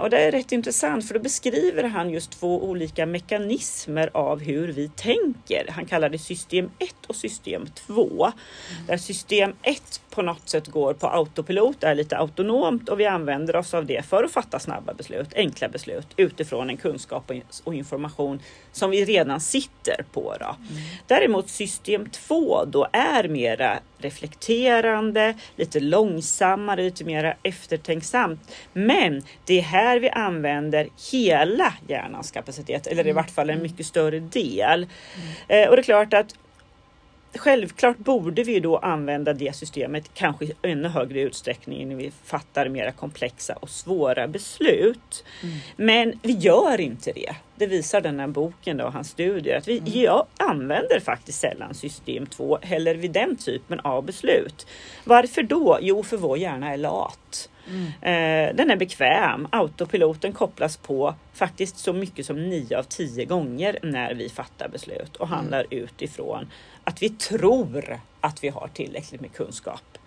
Och 0.00 0.10
det 0.10 0.18
är 0.18 0.32
rätt 0.32 0.52
intressant 0.52 1.08
för 1.08 1.14
då 1.14 1.20
beskriver 1.20 1.84
han 1.84 2.10
just 2.10 2.30
två 2.30 2.64
olika 2.64 3.06
mekanismer 3.06 4.10
av 4.14 4.40
hur 4.40 4.68
vi 4.72 4.88
tänker. 4.88 5.66
Han 5.68 5.86
kallar 5.86 6.08
det 6.08 6.18
system 6.18 6.70
1 6.78 6.94
och 7.06 7.16
system 7.16 7.66
2. 7.86 8.32
Där 8.86 8.96
system 8.96 9.52
1 9.62 10.00
på 10.10 10.22
något 10.22 10.48
sätt 10.48 10.66
går 10.68 10.94
på 10.94 11.06
autopilot, 11.08 11.84
är 11.84 11.94
lite 11.94 12.16
autonomt 12.18 12.88
och 12.88 13.00
vi 13.00 13.06
använder 13.06 13.56
oss 13.56 13.74
av 13.74 13.86
det 13.86 14.04
för 14.04 14.24
att 14.24 14.32
fatta 14.32 14.58
snabba 14.58 14.94
beslut, 14.94 15.34
enkla 15.36 15.68
beslut 15.68 16.06
utifrån 16.16 16.70
en 16.70 16.76
kunskap 16.76 17.30
och- 17.64 17.74
information 17.74 18.40
som 18.72 18.90
vi 18.90 19.04
redan 19.04 19.40
sitter 19.40 20.04
på. 20.12 20.36
Då. 20.40 20.56
Däremot 21.06 21.48
system 21.48 22.10
2 22.10 22.64
då 22.64 22.88
är 22.92 23.28
mera 23.28 23.78
reflekterande, 24.02 25.34
lite 25.56 25.80
långsammare, 25.80 26.82
lite 26.82 27.04
mera 27.04 27.34
eftertänksamt. 27.42 28.54
Men 28.72 29.22
det 29.44 29.58
är 29.58 29.62
här 29.62 30.00
vi 30.00 30.10
använder 30.10 30.88
hela 31.12 31.74
hjärnans 31.88 32.30
kapacitet, 32.30 32.86
eller 32.86 33.06
i 33.06 33.12
vart 33.12 33.30
fall 33.30 33.50
en 33.50 33.62
mycket 33.62 33.86
större 33.86 34.20
del. 34.20 34.86
Eh, 35.48 35.68
och 35.68 35.76
det 35.76 35.82
är 35.82 35.84
klart 35.84 36.14
att 36.14 36.34
Självklart 37.34 37.98
borde 37.98 38.42
vi 38.42 38.60
då 38.60 38.76
använda 38.76 39.32
det 39.32 39.56
systemet 39.56 40.10
kanske 40.14 40.44
i 40.44 40.52
ännu 40.62 40.88
högre 40.88 41.20
utsträckning 41.20 41.88
när 41.88 41.96
vi 41.96 42.12
fattar 42.24 42.68
mera 42.68 42.92
komplexa 42.92 43.54
och 43.54 43.70
svåra 43.70 44.28
beslut. 44.28 45.24
Men 45.76 46.18
vi 46.22 46.32
gör 46.32 46.80
inte 46.80 47.12
det. 47.12 47.34
Det 47.56 47.66
visar 47.66 48.00
den 48.00 48.20
här 48.20 48.26
boken 48.26 48.76
då, 48.76 48.84
hans 48.84 49.08
studier, 49.08 49.58
att 49.58 49.68
vi 49.68 49.82
ja, 49.84 50.26
använder 50.36 51.00
faktiskt 51.00 51.40
sällan 51.40 51.74
system 51.74 52.26
2 52.26 52.58
heller 52.62 52.94
vid 52.94 53.12
den 53.12 53.36
typen 53.36 53.80
av 53.80 54.04
beslut. 54.04 54.66
Varför 55.04 55.42
då? 55.42 55.78
Jo, 55.80 56.02
för 56.02 56.16
vår 56.16 56.38
hjärna 56.38 56.72
är 56.72 56.76
lat. 56.76 57.48
Eh, 58.00 58.54
den 58.54 58.70
är 58.70 58.76
bekväm. 58.76 59.48
Autopiloten 59.52 60.32
kopplas 60.32 60.76
på 60.76 61.14
faktiskt 61.32 61.78
så 61.78 61.92
mycket 61.92 62.26
som 62.26 62.48
9 62.48 62.78
av 62.78 62.82
10 62.82 63.24
gånger 63.24 63.78
när 63.82 64.14
vi 64.14 64.28
fattar 64.28 64.68
beslut 64.68 65.16
och 65.16 65.28
handlar 65.28 65.66
utifrån 65.70 66.46
att 66.84 67.02
vi 67.02 67.08
tror 67.10 68.00
att 68.20 68.44
vi 68.44 68.48
har 68.48 68.68
tillräckligt 68.74 69.20
med 69.20 69.32
kunskap. 69.32 69.98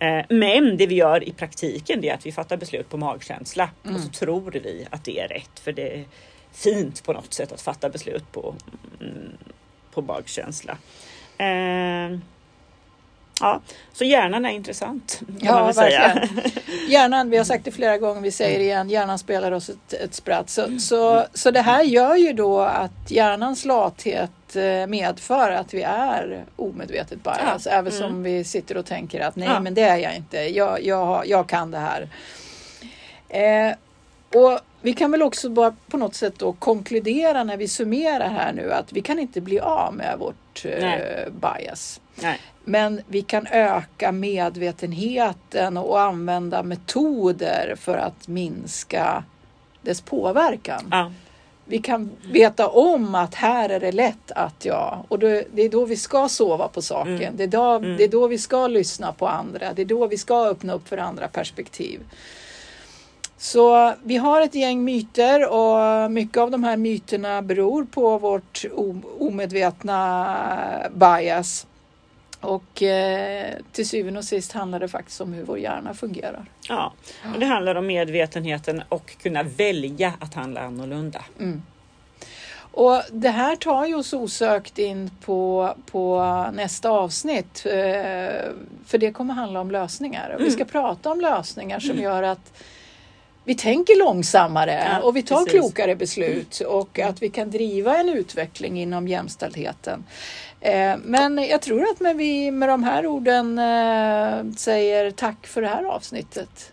Eh, 0.00 0.24
Men 0.28 0.76
det 0.76 0.86
vi 0.86 0.94
gör 0.94 1.28
i 1.28 1.32
praktiken 1.32 2.04
är 2.04 2.14
att 2.14 2.26
vi 2.26 2.32
fattar 2.32 2.56
beslut 2.56 2.88
på 2.88 2.96
magkänsla 2.96 3.70
och 3.94 4.00
så 4.00 4.08
tror 4.08 4.50
vi 4.50 4.86
att 4.90 5.04
det 5.04 5.20
är 5.20 5.28
rätt 5.28 5.60
för 5.60 5.72
det 5.72 5.98
är 5.98 6.04
fint 6.52 7.04
på 7.04 7.12
något 7.12 7.32
sätt 7.34 7.52
att 7.52 7.60
fatta 7.60 7.88
beslut 7.88 8.32
på, 8.32 8.54
mm, 9.00 9.36
på 9.94 10.02
magkänsla. 10.02 10.78
Ja, 13.40 13.60
så 13.92 14.04
hjärnan 14.04 14.46
är 14.46 14.50
intressant. 14.50 15.20
Ja, 15.40 15.72
verkligen. 15.76 16.40
Hjärnan, 16.88 17.30
vi 17.30 17.36
har 17.36 17.44
sagt 17.44 17.64
det 17.64 17.70
flera 17.70 17.98
gånger, 17.98 18.20
vi 18.20 18.30
säger 18.30 18.58
det 18.58 18.64
igen, 18.64 18.90
hjärnan 18.90 19.18
spelar 19.18 19.52
oss 19.52 19.68
ett, 19.68 19.92
ett 19.92 20.14
spratt. 20.14 20.50
Så, 20.50 20.78
så, 20.78 21.24
så 21.34 21.50
det 21.50 21.60
här 21.60 21.82
gör 21.82 22.16
ju 22.16 22.32
då 22.32 22.60
att 22.60 23.10
hjärnans 23.10 23.64
lathet 23.64 24.56
eh, 24.56 24.86
medför 24.86 25.50
att 25.50 25.74
vi 25.74 25.82
är 25.82 26.44
omedvetet 26.56 27.22
bias. 27.24 27.66
Ja. 27.66 27.70
Även 27.70 27.92
Mm. 27.92 28.08
som 28.08 28.22
vi 28.22 28.44
sitter 28.44 28.76
och 28.76 28.86
tänker 28.86 29.20
att 29.20 29.36
nej, 29.36 29.48
Ja. 29.48 29.60
men 29.60 29.74
det 29.74 29.82
är 29.82 29.96
jag 29.96 30.16
inte. 30.16 30.36
Jag, 30.38 30.82
jag, 30.84 31.26
jag 31.26 31.48
kan 31.48 31.70
det 31.70 31.78
här. 31.78 32.08
Eh, 33.28 33.74
och 34.40 34.58
vi 34.82 34.92
kan 34.92 35.10
väl 35.10 35.22
också 35.22 35.48
bara 35.50 35.74
på 35.88 35.96
något 35.96 36.14
sätt 36.14 36.34
då 36.38 36.52
konkludera 36.52 37.44
när 37.44 37.56
vi 37.56 37.68
summerar 37.68 38.28
här 38.28 38.52
nu 38.52 38.72
att 38.72 38.92
vi 38.92 39.00
kan 39.00 39.18
inte 39.18 39.40
bli 39.40 39.60
av 39.60 39.94
med 39.94 40.18
vårt 40.18 40.64
eh, 40.64 41.32
bias. 41.32 42.00
Nej. 42.22 42.38
Men 42.70 43.00
vi 43.06 43.22
kan 43.22 43.46
öka 43.46 44.12
medvetenheten 44.12 45.76
och 45.76 46.00
använda 46.00 46.62
metoder 46.62 47.74
för 47.80 47.96
att 47.98 48.28
minska 48.28 49.24
dess 49.82 50.00
påverkan. 50.00 50.88
Ja. 50.90 51.12
Vi 51.64 51.78
kan 51.78 52.10
veta 52.32 52.68
om 52.68 53.14
att 53.14 53.34
här 53.34 53.68
är 53.68 53.80
det 53.80 53.92
lätt 53.92 54.32
att 54.32 54.64
jag... 54.64 55.04
Och 55.08 55.18
det, 55.18 55.44
det 55.54 55.62
är 55.62 55.68
då 55.68 55.84
vi 55.84 55.96
ska 55.96 56.28
sova 56.28 56.68
på 56.68 56.82
saken. 56.82 57.16
Mm. 57.16 57.36
Det, 57.36 57.42
är 57.42 57.48
då, 57.48 57.70
Mm. 57.70 57.96
det 57.96 58.04
är 58.04 58.08
då 58.08 58.26
vi 58.26 58.38
ska 58.38 58.66
lyssna 58.66 59.12
på 59.12 59.28
andra. 59.28 59.72
Det 59.72 59.82
är 59.82 59.86
då 59.86 60.06
vi 60.06 60.18
ska 60.18 60.44
öppna 60.46 60.72
upp 60.72 60.88
för 60.88 60.98
andra 60.98 61.28
perspektiv. 61.28 62.00
Så 63.38 63.94
vi 64.02 64.16
har 64.16 64.40
ett 64.40 64.54
gäng 64.54 64.84
myter 64.84 65.48
och 65.48 66.10
mycket 66.10 66.38
av 66.38 66.50
de 66.50 66.64
här 66.64 66.76
myterna 66.76 67.42
beror 67.42 67.84
på 67.84 68.18
vårt 68.18 68.64
omedvetna 69.18 70.36
bias. 70.94 71.66
Och 72.40 72.82
eh, 72.82 73.54
till 73.72 73.88
syvende 73.88 74.18
och 74.18 74.24
sist 74.24 74.52
handlar 74.52 74.80
det 74.80 74.88
faktiskt 74.88 75.20
om 75.20 75.32
hur 75.32 75.44
vår 75.44 75.58
hjärna 75.58 75.94
fungerar. 75.94 76.44
Ja, 76.68 76.92
och 77.34 77.40
det 77.40 77.46
handlar 77.46 77.74
om 77.74 77.86
medvetenheten 77.86 78.82
och 78.88 79.16
kunna 79.22 79.42
välja 79.42 80.12
att 80.20 80.34
handla 80.34 80.60
annorlunda. 80.60 81.24
Mm. 81.38 81.62
Och 82.72 83.02
det 83.12 83.28
här 83.30 83.56
tar 83.56 83.86
ju 83.86 83.94
oss 83.94 84.12
osökt 84.12 84.78
in 84.78 85.10
på, 85.24 85.74
på 85.90 86.22
nästa 86.52 86.90
avsnitt. 86.90 87.62
eh, 87.66 87.72
För 88.86 88.98
det 88.98 89.12
kommer 89.12 89.34
handla 89.34 89.60
om 89.60 89.70
lösningar. 89.70 90.34
Och 90.38 90.40
Vi 90.40 90.50
ska 90.50 90.64
prata 90.64 91.10
om 91.10 91.20
lösningar 91.20 91.80
som 91.80 91.98
gör 91.98 92.22
att 92.22 92.52
vi 93.44 93.54
tänker 93.54 93.98
långsammare 93.98 94.84
Ja, 94.92 95.00
och 95.06 95.16
vi 95.16 95.22
tar 95.22 95.36
precis. 95.44 95.52
klokare 95.60 95.96
beslut 95.96 96.60
och 96.60 96.98
att 96.98 97.22
vi 97.22 97.28
kan 97.28 97.50
driva 97.50 97.96
en 97.98 98.08
utveckling 98.08 98.80
inom 98.80 99.08
jämställdheten. 99.08 100.04
Eh, 100.60 100.96
Men 101.04 101.38
jag 101.38 101.62
tror 101.62 101.82
att 101.90 102.00
med, 102.00 102.16
vi, 102.16 102.50
med 102.50 102.68
de 102.68 102.84
här 102.84 103.06
orden 103.06 103.58
eh, 103.58 104.52
säger 104.56 105.10
tack 105.10 105.46
för 105.46 105.62
det 105.62 105.68
här 105.68 105.84
avsnittet. 105.84 106.72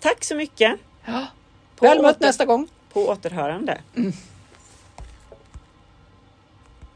Tack 0.00 0.24
så 0.24 0.34
mycket! 0.34 0.74
Ja. 1.04 1.26
Väl 1.80 2.02
mött 2.02 2.20
nästa 2.20 2.44
gång! 2.44 2.68
På 2.92 3.08
återhörande. 3.08 3.78
Mm. 3.96 4.12